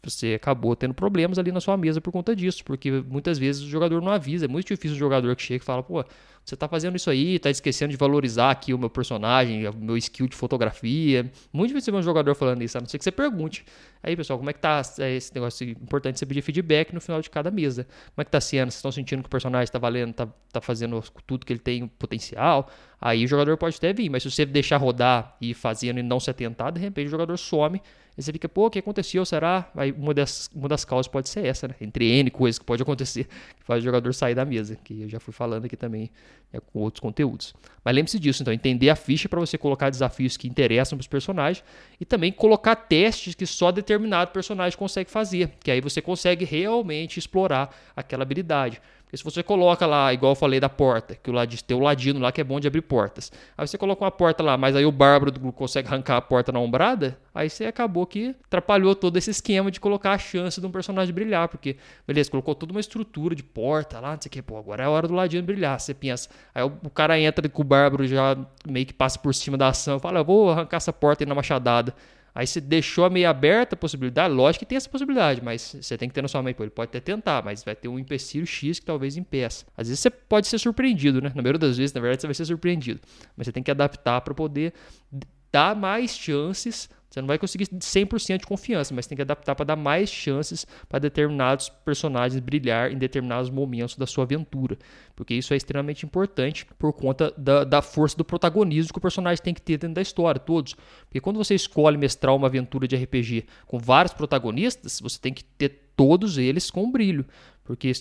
Você 0.03 0.35
acabou 0.35 0.75
tendo 0.75 0.93
problemas 0.93 1.39
ali 1.39 1.51
na 1.51 1.59
sua 1.59 1.75
mesa 1.75 1.99
por 1.99 2.11
conta 2.11 2.35
disso, 2.35 2.63
porque 2.63 2.91
muitas 2.91 3.39
vezes 3.39 3.63
o 3.63 3.69
jogador 3.69 4.01
não 4.01 4.11
avisa. 4.11 4.45
É 4.45 4.47
muito 4.47 4.67
difícil 4.67 4.95
o 4.95 4.99
jogador 4.99 5.35
que 5.35 5.41
chega 5.41 5.63
e 5.63 5.65
fala, 5.65 5.81
pô, 5.81 6.03
você 6.45 6.57
tá 6.57 6.67
fazendo 6.67 6.97
isso 6.97 7.09
aí, 7.09 7.39
tá 7.39 7.49
esquecendo 7.49 7.91
de 7.91 7.97
valorizar 7.97 8.51
aqui 8.51 8.73
o 8.73 8.77
meu 8.77 8.89
personagem, 8.89 9.65
o 9.67 9.73
meu 9.73 9.95
skill 9.95 10.27
de 10.27 10.35
fotografia. 10.35 11.31
Muito 11.53 11.69
difícil 11.69 11.93
ver 11.93 11.99
um 11.99 12.03
jogador 12.03 12.35
falando 12.35 12.61
isso, 12.61 12.77
a 12.77 12.81
não 12.81 12.87
ser 12.87 12.97
que 12.97 13.03
você 13.03 13.11
pergunte. 13.11 13.63
Aí, 14.01 14.13
pessoal, 14.17 14.37
como 14.37 14.49
é 14.49 14.53
que 14.53 14.59
tá 14.59 14.81
é, 14.99 15.15
esse 15.15 15.33
negócio? 15.33 15.65
Importante 15.69 16.19
você 16.19 16.25
pedir 16.25 16.41
feedback 16.41 16.93
no 16.93 16.99
final 16.99 17.21
de 17.21 17.29
cada 17.29 17.49
mesa. 17.49 17.85
Como 18.13 18.21
é 18.21 18.25
que 18.25 18.31
tá 18.31 18.41
sendo? 18.41 18.65
Vocês 18.65 18.75
estão 18.75 18.91
sentindo 18.91 19.21
que 19.21 19.27
o 19.27 19.29
personagem 19.29 19.71
tá 19.71 19.79
valendo, 19.79 20.13
tá, 20.13 20.27
tá 20.51 20.59
fazendo 20.59 21.01
tudo 21.25 21.45
que 21.45 21.53
ele 21.53 21.61
tem 21.61 21.87
potencial? 21.87 22.69
Aí 22.99 23.23
o 23.23 23.27
jogador 23.27 23.57
pode 23.57 23.77
até 23.77 23.93
vir, 23.93 24.09
mas 24.09 24.23
se 24.23 24.29
você 24.29 24.45
deixar 24.45 24.77
rodar 24.77 25.37
e 25.39 25.51
ir 25.51 25.53
fazendo 25.53 25.99
e 25.99 26.03
não 26.03 26.19
se 26.19 26.29
atentar, 26.29 26.73
de 26.73 26.81
repente 26.81 27.07
o 27.07 27.11
jogador 27.11 27.37
some. 27.37 27.81
E 28.17 28.21
você 28.21 28.31
fica, 28.31 28.47
pô, 28.47 28.67
o 28.67 28.69
que 28.69 28.79
aconteceu? 28.79 29.25
Será? 29.25 29.69
Aí 29.75 29.91
uma 29.91 30.13
das, 30.13 30.49
uma 30.53 30.67
das 30.69 30.85
causas 30.85 31.07
pode 31.07 31.29
ser 31.29 31.45
essa, 31.45 31.67
né? 31.67 31.75
Entre 31.81 32.05
N 32.05 32.29
coisas 32.29 32.59
que 32.59 32.65
pode 32.65 32.81
acontecer, 32.81 33.25
que 33.57 33.63
faz 33.63 33.81
o 33.81 33.85
jogador 33.85 34.13
sair 34.13 34.35
da 34.35 34.45
mesa, 34.45 34.75
que 34.75 35.01
eu 35.01 35.09
já 35.09 35.19
fui 35.19 35.33
falando 35.33 35.65
aqui 35.65 35.75
também 35.75 36.11
né, 36.51 36.59
com 36.71 36.79
outros 36.79 36.99
conteúdos. 36.99 37.53
Mas 37.83 37.95
lembre-se 37.95 38.19
disso, 38.19 38.43
então, 38.43 38.53
entender 38.53 38.89
a 38.89 38.95
ficha 38.95 39.27
para 39.27 39.39
você 39.39 39.57
colocar 39.57 39.89
desafios 39.89 40.37
que 40.37 40.47
interessam 40.47 40.97
para 40.97 41.01
os 41.01 41.07
personagens 41.07 41.63
e 41.99 42.05
também 42.05 42.31
colocar 42.31 42.75
testes 42.75 43.35
que 43.35 43.45
só 43.45 43.71
determinado 43.71 44.31
personagem 44.31 44.77
consegue 44.77 45.09
fazer, 45.09 45.51
que 45.63 45.71
aí 45.71 45.81
você 45.81 46.01
consegue 46.01 46.45
realmente 46.45 47.17
explorar 47.17 47.75
aquela 47.95 48.23
habilidade. 48.23 48.81
Porque 49.13 49.17
se 49.19 49.23
você 49.23 49.43
coloca 49.43 49.85
lá, 49.85 50.11
igual 50.11 50.31
eu 50.31 50.35
falei 50.35 50.59
da 50.59 50.67
porta, 50.67 51.13
que 51.13 51.29
o 51.29 51.33
lado 51.33 51.55
tem 51.61 51.77
o 51.77 51.79
ladino 51.79 52.19
lá 52.19 52.31
que 52.31 52.41
é 52.41 52.43
bom 52.43 52.59
de 52.59 52.67
abrir 52.67 52.81
portas. 52.81 53.31
Aí 53.55 53.67
você 53.67 53.77
coloca 53.77 54.03
uma 54.03 54.09
porta 54.09 54.41
lá, 54.41 54.57
mas 54.57 54.75
aí 54.75 54.87
o 54.87 54.91
bárbaro 54.91 55.31
consegue 55.51 55.87
arrancar 55.87 56.17
a 56.17 56.21
porta 56.21 56.51
na 56.51 56.57
ombrada, 56.59 57.15
aí 57.31 57.47
você 57.47 57.65
acabou 57.65 58.07
que 58.07 58.35
atrapalhou 58.45 58.95
todo 58.95 59.15
esse 59.15 59.29
esquema 59.29 59.69
de 59.69 59.79
colocar 59.79 60.13
a 60.13 60.17
chance 60.17 60.59
de 60.59 60.65
um 60.65 60.71
personagem 60.71 61.13
brilhar, 61.13 61.47
porque 61.47 61.77
beleza, 62.07 62.31
colocou 62.31 62.55
toda 62.55 62.71
uma 62.71 62.79
estrutura 62.79 63.35
de 63.35 63.43
porta 63.43 63.99
lá, 63.99 64.13
não 64.13 64.19
sei 64.19 64.29
o 64.29 64.31
que, 64.31 64.41
pô, 64.41 64.57
agora 64.57 64.81
é 64.81 64.85
a 64.87 64.89
hora 64.89 65.07
do 65.07 65.13
ladino 65.13 65.43
brilhar, 65.43 65.79
você 65.79 65.93
pensa. 65.93 66.27
Aí 66.55 66.63
o, 66.63 66.89
cara 66.89 67.19
entra 67.19 67.47
com 67.47 67.61
o 67.61 67.65
bárbaro 67.65 68.07
já 68.07 68.35
meio 68.67 68.87
que 68.87 68.93
passa 68.95 69.19
por 69.19 69.35
cima 69.35 69.55
da 69.55 69.67
ação, 69.67 69.99
fala, 69.99 70.21
eu 70.21 70.25
vou 70.25 70.49
arrancar 70.49 70.77
essa 70.77 70.91
porta 70.91 71.23
aí 71.23 71.27
na 71.27 71.35
machadada. 71.35 71.93
Aí 72.35 72.47
você 72.47 72.59
deixou 72.59 73.09
meio 73.09 73.29
aberta 73.29 73.75
a 73.75 73.77
possibilidade, 73.77 74.33
lógico 74.33 74.65
que 74.65 74.69
tem 74.69 74.75
essa 74.75 74.89
possibilidade, 74.89 75.41
mas 75.43 75.75
você 75.79 75.97
tem 75.97 76.09
que 76.09 76.15
ter 76.15 76.21
na 76.21 76.27
sua 76.27 76.41
mente, 76.41 76.59
ele 76.61 76.71
pode 76.71 76.89
até 76.89 76.99
tentar, 76.99 77.43
mas 77.43 77.63
vai 77.63 77.75
ter 77.75 77.87
um 77.87 77.99
empecilho 77.99 78.45
X 78.45 78.79
que 78.79 78.85
talvez 78.85 79.17
impeça. 79.17 79.65
Às 79.77 79.87
vezes 79.87 79.99
você 79.99 80.09
pode 80.09 80.47
ser 80.47 80.57
surpreendido, 80.57 81.21
né? 81.21 81.31
Na 81.35 81.41
maioria 81.41 81.59
das 81.59 81.77
vezes, 81.77 81.93
na 81.93 82.01
verdade, 82.01 82.21
você 82.21 82.27
vai 82.27 82.33
ser 82.33 82.45
surpreendido. 82.45 82.99
Mas 83.37 83.45
você 83.45 83.51
tem 83.51 83.61
que 83.61 83.69
adaptar 83.69 84.21
para 84.21 84.33
poder 84.33 84.73
dar 85.51 85.75
mais 85.75 86.17
chances 86.17 86.89
você 87.13 87.21
não 87.21 87.27
vai 87.27 87.37
conseguir 87.37 87.65
100% 87.65 88.39
de 88.39 88.47
confiança, 88.47 88.91
mas 88.91 89.05
tem 89.05 89.15
que 89.15 89.21
adaptar 89.21 89.53
para 89.53 89.65
dar 89.65 89.75
mais 89.75 90.09
chances 90.09 90.65
para 90.89 90.97
determinados 90.97 91.69
personagens 91.69 92.39
brilhar 92.39 92.91
em 92.91 92.97
determinados 92.97 93.51
momentos 93.51 93.95
da 93.95 94.07
sua 94.07 94.23
aventura. 94.23 94.79
Porque 95.15 95.35
isso 95.35 95.53
é 95.53 95.57
extremamente 95.57 96.07
importante 96.07 96.65
por 96.79 96.91
conta 96.91 97.31
da, 97.37 97.63
da 97.63 97.83
força 97.83 98.17
do 98.17 98.25
protagonismo 98.25 98.91
que 98.91 98.97
o 98.97 99.01
personagem 99.01 99.43
tem 99.43 99.53
que 99.53 99.61
ter 99.61 99.77
dentro 99.77 99.93
da 99.93 100.01
história, 100.01 100.39
todos. 100.39 100.75
Porque 101.05 101.19
quando 101.19 101.37
você 101.37 101.53
escolhe 101.53 101.99
mestrar 101.99 102.35
uma 102.35 102.47
aventura 102.47 102.87
de 102.87 102.95
RPG 102.95 103.45
com 103.67 103.77
vários 103.77 104.11
protagonistas, 104.11 104.99
você 104.99 105.19
tem 105.19 105.31
que 105.31 105.43
ter 105.43 105.91
todos 105.95 106.39
eles 106.39 106.71
com 106.71 106.91
brilho. 106.91 107.27
Porque 107.63 107.91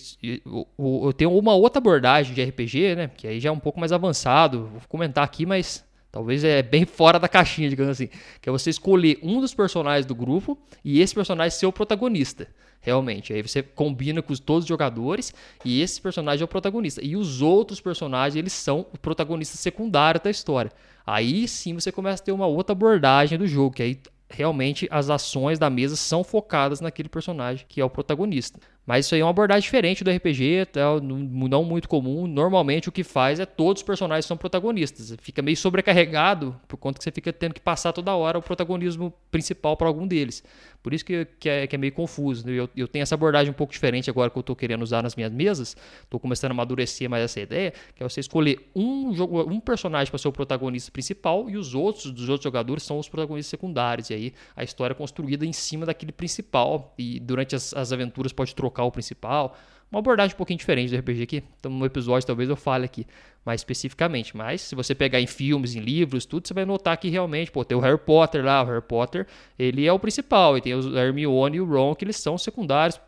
eu 0.41 1.13
tenho 1.13 1.37
uma 1.37 1.53
outra 1.53 1.77
abordagem 1.77 2.33
de 2.33 2.43
RPG, 2.43 2.95
né? 2.95 3.11
Que 3.15 3.27
aí 3.27 3.39
já 3.39 3.49
é 3.49 3.51
um 3.51 3.59
pouco 3.59 3.79
mais 3.79 3.91
avançado. 3.91 4.65
Vou 4.65 4.81
comentar 4.89 5.23
aqui, 5.23 5.45
mas 5.45 5.85
Talvez 6.13 6.43
é 6.43 6.61
bem 6.61 6.85
fora 6.85 7.19
da 7.19 7.27
caixinha, 7.27 7.67
digamos 7.67 7.89
assim. 7.89 8.07
Que 8.39 8.47
é 8.47 8.51
você 8.51 8.69
escolher 8.69 9.17
um 9.23 9.41
dos 9.41 9.51
personagens 9.55 10.05
do 10.05 10.13
grupo 10.13 10.55
e 10.85 11.01
esse 11.01 11.15
personagem 11.15 11.57
ser 11.57 11.65
o 11.65 11.73
protagonista. 11.73 12.47
Realmente. 12.81 13.33
Aí 13.33 13.41
você 13.41 13.63
combina 13.63 14.21
com 14.21 14.31
todos 14.35 14.65
os 14.65 14.69
jogadores 14.69 15.33
e 15.65 15.81
esse 15.81 15.99
personagem 15.99 16.43
é 16.43 16.45
o 16.45 16.47
protagonista. 16.47 17.03
E 17.03 17.15
os 17.15 17.41
outros 17.41 17.81
personagens, 17.81 18.35
eles 18.35 18.53
são 18.53 18.85
o 18.93 18.97
protagonista 18.99 19.57
secundário 19.57 20.21
da 20.23 20.29
história. 20.29 20.71
Aí 21.03 21.47
sim 21.47 21.73
você 21.73 21.91
começa 21.91 22.21
a 22.21 22.25
ter 22.25 22.31
uma 22.31 22.45
outra 22.45 22.73
abordagem 22.73 23.35
do 23.35 23.47
jogo, 23.47 23.75
que 23.75 23.81
aí 23.81 23.99
realmente 24.29 24.87
as 24.91 25.09
ações 25.09 25.57
da 25.57 25.67
mesa 25.67 25.95
são 25.95 26.23
focadas 26.23 26.79
naquele 26.79 27.09
personagem 27.09 27.65
que 27.67 27.81
é 27.81 27.85
o 27.85 27.89
protagonista. 27.89 28.59
Mas 28.85 29.05
isso 29.05 29.15
aí 29.15 29.21
é 29.21 29.23
uma 29.23 29.29
abordagem 29.29 29.61
diferente 29.61 30.03
do 30.03 30.11
RPG, 30.11 30.65
tá? 30.73 30.99
não 31.01 31.63
muito 31.63 31.87
comum. 31.87 32.27
Normalmente 32.27 32.89
o 32.89 32.91
que 32.91 33.03
faz 33.03 33.39
é 33.39 33.45
todos 33.45 33.81
os 33.81 33.85
personagens 33.85 34.25
são 34.25 34.35
protagonistas. 34.35 35.15
Fica 35.21 35.41
meio 35.41 35.55
sobrecarregado, 35.55 36.59
por 36.67 36.75
conta 36.75 36.97
que 36.97 37.03
você 37.03 37.11
fica 37.11 37.31
tendo 37.31 37.53
que 37.53 37.61
passar 37.61 37.93
toda 37.93 38.13
hora 38.13 38.37
o 38.37 38.41
protagonismo 38.41 39.13
principal 39.31 39.77
para 39.77 39.87
algum 39.87 40.05
deles. 40.05 40.43
Por 40.81 40.93
isso 40.93 41.05
que, 41.05 41.25
que, 41.39 41.47
é, 41.47 41.65
que 41.65 41.75
é 41.75 41.79
meio 41.79 41.93
confuso. 41.93 42.45
Né? 42.45 42.51
Eu, 42.53 42.69
eu, 42.75 42.87
tenho 42.89 43.03
essa 43.03 43.15
abordagem 43.15 43.49
um 43.49 43.53
pouco 43.53 43.71
diferente 43.71 44.09
agora 44.09 44.29
que 44.29 44.37
eu 44.37 44.41
estou 44.41 44.53
querendo 44.53 44.81
usar 44.81 45.01
nas 45.01 45.15
minhas 45.15 45.31
mesas. 45.31 45.77
Estou 46.01 46.19
começando 46.19 46.51
a 46.51 46.53
amadurecer 46.53 47.09
mais 47.09 47.23
essa 47.23 47.39
ideia, 47.39 47.73
que 47.95 48.03
é 48.03 48.09
você 48.09 48.19
escolher 48.19 48.69
um, 48.75 49.13
jogo, 49.13 49.49
um 49.49 49.61
personagem 49.61 50.11
para 50.11 50.17
ser 50.17 50.27
o 50.27 50.31
protagonista 50.33 50.91
principal 50.91 51.49
e 51.49 51.55
os 51.55 51.73
outros 51.73 52.11
dos 52.11 52.27
outros 52.27 52.43
jogadores 52.43 52.83
são 52.83 52.99
os 52.99 53.07
protagonistas 53.07 53.49
secundários. 53.49 54.09
E 54.09 54.13
aí 54.13 54.33
a 54.57 54.63
história 54.63 54.93
é 54.93 54.95
construída 54.95 55.45
em 55.45 55.53
cima 55.53 55.85
daquele 55.85 56.11
principal. 56.11 56.93
E 56.97 57.17
durante 57.17 57.55
as, 57.55 57.73
as 57.73 57.93
aventuras 57.93 58.33
pode 58.33 58.53
trocar 58.53 58.72
o 58.81 58.91
principal. 58.91 59.55
Uma 59.91 59.99
abordagem 59.99 60.33
um 60.33 60.37
pouquinho 60.37 60.57
diferente 60.57 60.89
do 60.89 60.97
RPG 60.97 61.21
aqui. 61.21 61.43
Então, 61.59 61.71
no 61.71 61.85
episódio 61.85 62.25
talvez 62.25 62.49
eu 62.49 62.55
fale 62.55 62.85
aqui 62.85 63.05
mais 63.45 63.61
especificamente. 63.61 64.35
Mas 64.35 64.61
se 64.61 64.73
você 64.73 64.95
pegar 64.95 65.21
em 65.21 65.27
filmes, 65.27 65.75
em 65.75 65.79
livros, 65.79 66.25
tudo, 66.25 66.47
você 66.47 66.53
vai 66.53 66.65
notar 66.65 66.97
que 66.97 67.09
realmente, 67.09 67.51
pô, 67.51 67.63
tem 67.63 67.77
o 67.77 67.81
Harry 67.81 67.99
Potter 67.99 68.43
lá, 68.43 68.63
o 68.63 68.65
Harry 68.65 68.81
Potter, 68.81 69.27
ele 69.59 69.85
é 69.85 69.93
o 69.93 69.99
principal, 69.99 70.57
e 70.57 70.61
tem 70.61 70.73
o 70.73 70.97
Hermione 70.97 71.57
e 71.57 71.61
o 71.61 71.65
Ron, 71.65 71.93
que 71.93 72.05
eles 72.05 72.17
são 72.17 72.37
secundários, 72.37 72.99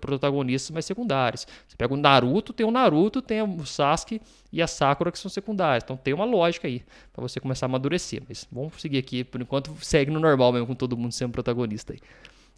protagonistas 0.00 0.70
mais 0.70 0.84
secundários. 0.84 1.46
Você 1.66 1.76
pega 1.76 1.94
o 1.94 1.96
Naruto, 1.96 2.52
tem 2.52 2.66
o 2.66 2.70
Naruto, 2.70 3.22
tem 3.22 3.40
o 3.40 3.64
Sasuke 3.64 4.20
e 4.52 4.60
a 4.60 4.66
Sakura 4.66 5.12
que 5.12 5.18
são 5.18 5.30
secundários. 5.30 5.84
Então 5.84 5.96
tem 5.96 6.12
uma 6.12 6.24
lógica 6.24 6.66
aí 6.66 6.82
para 7.12 7.22
você 7.22 7.38
começar 7.38 7.66
a 7.66 7.68
amadurecer. 7.68 8.22
Mas 8.28 8.46
vamos 8.50 8.80
seguir 8.80 8.98
aqui, 8.98 9.22
por 9.22 9.40
enquanto 9.40 9.72
segue 9.80 10.10
no 10.10 10.18
normal 10.18 10.52
mesmo 10.52 10.66
com 10.66 10.74
todo 10.74 10.96
mundo 10.96 11.12
sendo 11.12 11.30
protagonista 11.30 11.92
aí. 11.92 12.00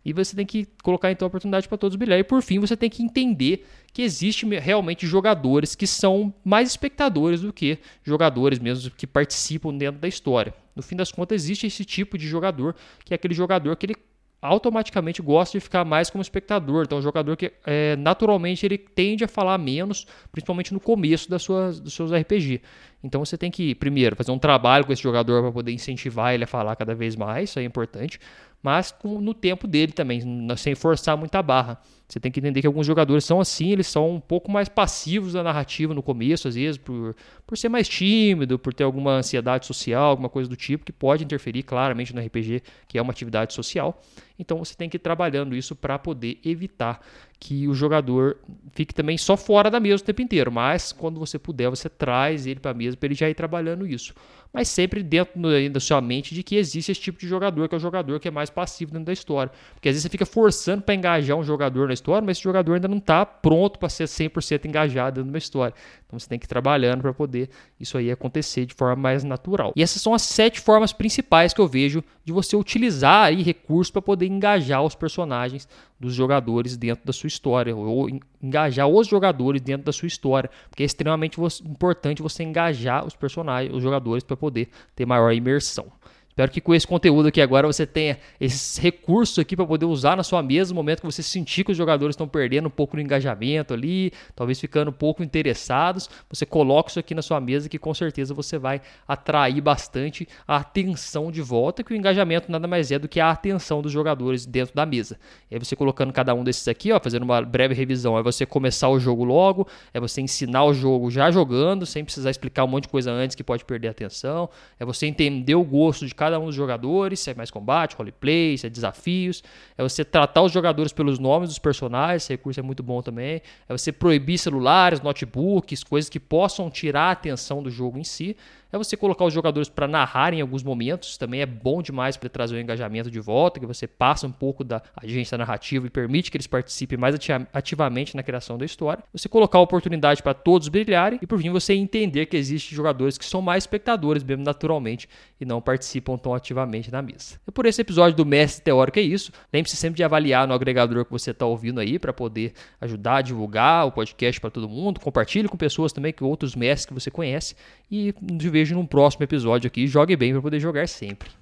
E 0.04 0.12
você 0.12 0.34
tem 0.34 0.44
que 0.44 0.66
colocar 0.82 1.10
então 1.10 1.26
a 1.26 1.28
oportunidade 1.28 1.68
para 1.68 1.78
todos 1.78 1.96
brilhar. 1.96 2.18
E 2.18 2.24
por 2.24 2.42
fim, 2.42 2.58
você 2.58 2.76
tem 2.76 2.90
que 2.90 3.02
entender 3.02 3.66
que 3.92 4.02
existe 4.02 4.46
realmente 4.46 5.06
jogadores 5.06 5.74
que 5.74 5.86
são 5.86 6.34
mais 6.44 6.70
espectadores 6.70 7.40
do 7.40 7.52
que 7.52 7.78
jogadores 8.02 8.58
mesmo 8.58 8.90
que 8.90 9.06
participam 9.06 9.76
dentro 9.76 10.00
da 10.00 10.08
história. 10.08 10.54
No 10.74 10.82
fim 10.82 10.96
das 10.96 11.12
contas, 11.12 11.42
existe 11.42 11.66
esse 11.66 11.84
tipo 11.84 12.18
de 12.18 12.26
jogador, 12.26 12.74
que 13.04 13.12
é 13.12 13.16
aquele 13.16 13.34
jogador 13.34 13.76
que 13.76 13.86
ele 13.86 13.96
automaticamente 14.40 15.22
gosta 15.22 15.56
de 15.56 15.62
ficar 15.62 15.84
mais 15.84 16.10
como 16.10 16.20
espectador. 16.20 16.84
Então, 16.84 16.98
é 16.98 17.00
um 17.00 17.02
jogador 17.02 17.36
que 17.36 17.52
é, 17.64 17.94
naturalmente 17.94 18.66
ele 18.66 18.76
tende 18.76 19.22
a 19.22 19.28
falar 19.28 19.56
menos, 19.56 20.04
principalmente 20.32 20.74
no 20.74 20.80
começo 20.80 21.30
das 21.30 21.44
suas, 21.44 21.78
dos 21.78 21.94
seus 21.94 22.10
RPG. 22.10 22.60
Então, 23.04 23.24
você 23.24 23.38
tem 23.38 23.52
que, 23.52 23.72
primeiro, 23.76 24.16
fazer 24.16 24.32
um 24.32 24.38
trabalho 24.38 24.84
com 24.84 24.92
esse 24.92 25.02
jogador 25.02 25.42
para 25.42 25.52
poder 25.52 25.70
incentivar 25.70 26.34
ele 26.34 26.42
a 26.42 26.46
falar 26.48 26.74
cada 26.74 26.92
vez 26.92 27.14
mais, 27.14 27.50
isso 27.50 27.60
é 27.60 27.62
importante 27.62 28.18
mas 28.62 28.94
no 29.02 29.34
tempo 29.34 29.66
dele 29.66 29.92
também, 29.92 30.22
sem 30.56 30.74
forçar 30.74 31.16
muita 31.16 31.42
barra. 31.42 31.80
Você 32.12 32.20
tem 32.20 32.30
que 32.30 32.40
entender 32.40 32.60
que 32.60 32.66
alguns 32.66 32.86
jogadores 32.86 33.24
são 33.24 33.40
assim, 33.40 33.70
eles 33.70 33.86
são 33.86 34.16
um 34.16 34.20
pouco 34.20 34.50
mais 34.50 34.68
passivos 34.68 35.32
da 35.32 35.42
narrativa 35.42 35.94
no 35.94 36.02
começo, 36.02 36.46
às 36.46 36.56
vezes, 36.56 36.76
por, 36.76 37.16
por 37.46 37.56
ser 37.56 37.70
mais 37.70 37.88
tímido, 37.88 38.58
por 38.58 38.74
ter 38.74 38.84
alguma 38.84 39.12
ansiedade 39.12 39.64
social, 39.64 40.10
alguma 40.10 40.28
coisa 40.28 40.46
do 40.46 40.54
tipo, 40.54 40.84
que 40.84 40.92
pode 40.92 41.24
interferir 41.24 41.62
claramente 41.62 42.14
no 42.14 42.20
RPG, 42.20 42.64
que 42.86 42.98
é 42.98 43.02
uma 43.02 43.12
atividade 43.12 43.54
social. 43.54 43.98
Então 44.38 44.58
você 44.58 44.74
tem 44.74 44.90
que 44.90 44.96
ir 44.96 45.00
trabalhando 45.00 45.56
isso 45.56 45.74
para 45.74 45.98
poder 45.98 46.38
evitar 46.44 47.00
que 47.38 47.66
o 47.66 47.74
jogador 47.74 48.36
fique 48.72 48.94
também 48.94 49.16
só 49.16 49.36
fora 49.36 49.70
da 49.70 49.80
mesa 49.80 50.02
o 50.02 50.06
tempo 50.06 50.22
inteiro, 50.22 50.50
mas 50.52 50.92
quando 50.92 51.18
você 51.18 51.38
puder, 51.38 51.70
você 51.70 51.88
traz 51.88 52.46
ele 52.46 52.60
para 52.60 52.72
a 52.72 52.74
mesa 52.74 52.96
para 52.96 53.06
ele 53.06 53.14
já 53.14 53.28
ir 53.28 53.34
trabalhando 53.34 53.86
isso. 53.86 54.14
Mas 54.52 54.68
sempre 54.68 55.02
dentro 55.02 55.40
da 55.70 55.80
sua 55.80 56.00
mente 56.00 56.34
de 56.34 56.42
que 56.42 56.56
existe 56.56 56.92
esse 56.92 57.00
tipo 57.00 57.18
de 57.18 57.26
jogador, 57.26 57.68
que 57.68 57.74
é 57.74 57.78
o 57.78 57.80
jogador 57.80 58.20
que 58.20 58.28
é 58.28 58.30
mais 58.30 58.50
passivo 58.50 58.92
dentro 58.92 59.06
da 59.06 59.12
história. 59.12 59.50
Porque 59.74 59.88
às 59.88 59.94
vezes 59.94 60.02
você 60.02 60.08
fica 60.08 60.26
forçando 60.26 60.82
para 60.82 60.94
engajar 60.94 61.36
um 61.36 61.42
jogador 61.42 61.88
na 61.88 61.94
história, 61.94 62.01
mas 62.26 62.36
esse 62.36 62.44
jogador 62.44 62.74
ainda 62.74 62.88
não 62.88 62.98
está 62.98 63.24
pronto 63.24 63.78
para 63.78 63.88
ser 63.88 64.04
100% 64.04 64.64
engajado 64.66 65.22
dentro 65.22 65.38
história. 65.38 65.74
Então 66.06 66.18
você 66.18 66.28
tem 66.28 66.38
que 66.38 66.46
ir 66.46 66.48
trabalhando 66.48 67.02
para 67.02 67.12
poder 67.12 67.48
isso 67.80 67.96
aí 67.96 68.10
acontecer 68.10 68.66
de 68.66 68.74
forma 68.74 68.96
mais 68.96 69.24
natural. 69.24 69.72
E 69.76 69.82
essas 69.82 70.00
são 70.02 70.14
as 70.14 70.22
sete 70.22 70.60
formas 70.60 70.92
principais 70.92 71.52
que 71.54 71.60
eu 71.60 71.66
vejo 71.66 72.02
de 72.24 72.32
você 72.32 72.56
utilizar 72.56 73.26
aí 73.26 73.42
recursos 73.42 73.90
para 73.90 74.02
poder 74.02 74.26
engajar 74.26 74.82
os 74.82 74.94
personagens 74.94 75.68
dos 75.98 76.14
jogadores 76.14 76.76
dentro 76.76 77.06
da 77.06 77.12
sua 77.12 77.28
história, 77.28 77.74
ou 77.74 78.08
engajar 78.42 78.88
os 78.88 79.06
jogadores 79.06 79.60
dentro 79.60 79.86
da 79.86 79.92
sua 79.92 80.06
história, 80.08 80.50
porque 80.68 80.82
é 80.82 80.86
extremamente 80.86 81.38
importante 81.64 82.20
você 82.20 82.42
engajar 82.42 83.06
os 83.06 83.14
personagens, 83.14 83.74
os 83.74 83.82
jogadores, 83.82 84.24
para 84.24 84.36
poder 84.36 84.68
ter 84.96 85.06
maior 85.06 85.32
imersão. 85.32 85.86
Espero 86.32 86.50
que 86.50 86.62
com 86.62 86.74
esse 86.74 86.86
conteúdo 86.86 87.28
aqui 87.28 87.42
agora 87.42 87.66
você 87.66 87.86
tenha 87.86 88.16
esses 88.40 88.78
recursos 88.78 89.38
aqui 89.38 89.54
para 89.54 89.66
poder 89.66 89.84
usar 89.84 90.16
na 90.16 90.22
sua 90.22 90.42
mesa 90.42 90.70
no 90.70 90.76
momento 90.76 91.00
que 91.00 91.04
você 91.04 91.22
sentir 91.22 91.62
que 91.62 91.72
os 91.72 91.76
jogadores 91.76 92.14
estão 92.14 92.26
perdendo 92.26 92.68
um 92.68 92.70
pouco 92.70 92.96
do 92.96 93.02
engajamento 93.02 93.74
ali, 93.74 94.10
talvez 94.34 94.58
ficando 94.58 94.88
um 94.88 94.94
pouco 94.94 95.22
interessados. 95.22 96.08
Você 96.30 96.46
coloca 96.46 96.88
isso 96.88 96.98
aqui 96.98 97.14
na 97.14 97.20
sua 97.20 97.38
mesa 97.38 97.68
que 97.68 97.78
com 97.78 97.92
certeza 97.92 98.32
você 98.32 98.56
vai 98.56 98.80
atrair 99.06 99.60
bastante 99.60 100.26
a 100.48 100.56
atenção 100.56 101.30
de 101.30 101.42
volta, 101.42 101.84
que 101.84 101.92
o 101.92 101.96
engajamento 101.96 102.50
nada 102.50 102.66
mais 102.66 102.90
é 102.90 102.98
do 102.98 103.08
que 103.08 103.20
a 103.20 103.30
atenção 103.30 103.82
dos 103.82 103.92
jogadores 103.92 104.46
dentro 104.46 104.74
da 104.74 104.86
mesa. 104.86 105.18
E 105.50 105.54
aí 105.54 105.58
você 105.62 105.76
colocando 105.76 106.14
cada 106.14 106.34
um 106.34 106.42
desses 106.42 106.66
aqui, 106.66 106.92
ó, 106.92 106.98
fazendo 106.98 107.24
uma 107.24 107.42
breve 107.42 107.74
revisão, 107.74 108.18
é 108.18 108.22
você 108.22 108.46
começar 108.46 108.88
o 108.88 108.98
jogo 108.98 109.22
logo, 109.22 109.68
é 109.92 110.00
você 110.00 110.22
ensinar 110.22 110.64
o 110.64 110.72
jogo 110.72 111.10
já 111.10 111.30
jogando, 111.30 111.84
sem 111.84 112.02
precisar 112.02 112.30
explicar 112.30 112.64
um 112.64 112.68
monte 112.68 112.84
de 112.84 112.88
coisa 112.88 113.12
antes 113.12 113.36
que 113.36 113.44
pode 113.44 113.66
perder 113.66 113.88
a 113.88 113.90
atenção, 113.90 114.48
é 114.80 114.84
você 114.86 115.04
entender 115.04 115.56
o 115.56 115.62
gosto 115.62 116.06
de 116.06 116.21
cada 116.22 116.38
um 116.38 116.46
dos 116.46 116.54
jogadores, 116.54 117.18
se 117.18 117.30
é 117.30 117.34
mais 117.34 117.50
combate, 117.50 117.96
roleplay, 117.96 118.56
se 118.56 118.64
é 118.64 118.70
desafios. 118.70 119.42
É 119.76 119.82
você 119.82 120.04
tratar 120.04 120.42
os 120.42 120.52
jogadores 120.52 120.92
pelos 120.92 121.18
nomes 121.18 121.48
dos 121.48 121.58
personagens, 121.58 122.22
esse 122.22 122.32
recurso 122.32 122.60
é 122.60 122.62
muito 122.62 122.80
bom 122.80 123.02
também. 123.02 123.42
É 123.68 123.76
você 123.76 123.90
proibir 123.90 124.38
celulares, 124.38 125.00
notebooks, 125.00 125.82
coisas 125.82 126.08
que 126.08 126.20
possam 126.20 126.70
tirar 126.70 127.08
a 127.08 127.10
atenção 127.10 127.60
do 127.60 127.70
jogo 127.70 127.98
em 127.98 128.04
si 128.04 128.36
é 128.72 128.78
você 128.78 128.96
colocar 128.96 129.24
os 129.24 129.34
jogadores 129.34 129.68
para 129.68 129.86
narrar 129.86 130.32
em 130.32 130.40
alguns 130.40 130.62
momentos, 130.62 131.18
também 131.18 131.42
é 131.42 131.46
bom 131.46 131.82
demais 131.82 132.16
para 132.16 132.28
trazer 132.28 132.56
o 132.56 132.60
engajamento 132.60 133.10
de 133.10 133.20
volta, 133.20 133.60
que 133.60 133.66
você 133.66 133.86
passa 133.86 134.26
um 134.26 134.32
pouco 134.32 134.64
da 134.64 134.82
agência 134.96 135.36
narrativa 135.36 135.86
e 135.86 135.90
permite 135.90 136.30
que 136.30 136.36
eles 136.36 136.46
participem 136.46 136.98
mais 136.98 137.14
ativamente 137.52 138.16
na 138.16 138.22
criação 138.22 138.56
da 138.56 138.64
história. 138.64 139.04
Você 139.12 139.28
colocar 139.28 139.58
a 139.58 139.60
oportunidade 139.60 140.22
para 140.22 140.32
todos 140.32 140.68
brilharem 140.68 141.18
e 141.20 141.26
por 141.26 141.40
fim 141.40 141.50
você 141.50 141.74
entender 141.74 142.26
que 142.26 142.36
existem 142.36 142.74
jogadores 142.74 143.18
que 143.18 143.24
são 143.24 143.42
mais 143.42 143.64
espectadores 143.64 144.24
mesmo 144.24 144.42
naturalmente 144.42 145.08
e 145.40 145.44
não 145.44 145.60
participam 145.60 146.16
tão 146.16 146.34
ativamente 146.34 146.90
na 146.90 147.02
mesa. 147.02 147.38
E 147.46 147.50
por 147.50 147.66
esse 147.66 147.80
episódio 147.82 148.16
do 148.16 148.24
Mestre 148.24 148.64
Teórico 148.64 148.98
é 148.98 149.02
isso. 149.02 149.32
Lembre-se 149.52 149.76
sempre 149.76 149.96
de 149.96 150.04
avaliar 150.04 150.48
no 150.48 150.54
agregador 150.54 151.04
que 151.04 151.10
você 151.10 151.32
está 151.32 151.44
ouvindo 151.44 151.80
aí 151.80 151.98
para 151.98 152.12
poder 152.12 152.54
ajudar 152.80 153.16
a 153.16 153.22
divulgar 153.22 153.86
o 153.86 153.92
podcast 153.92 154.40
para 154.40 154.50
todo 154.50 154.68
mundo. 154.68 155.00
Compartilhe 155.00 155.48
com 155.48 155.56
pessoas 155.56 155.92
também 155.92 156.12
que 156.12 156.24
outros 156.24 156.56
mestres 156.56 156.86
que 156.86 156.94
você 156.94 157.10
conhece 157.10 157.54
e 157.90 158.14
de 158.22 158.48
vez 158.48 158.61
vejo 158.62 158.74
num 158.76 158.86
próximo 158.86 159.24
episódio 159.24 159.66
aqui. 159.66 159.86
Jogue 159.86 160.16
bem 160.16 160.32
para 160.32 160.40
poder 160.40 160.60
jogar 160.60 160.88
sempre. 160.88 161.28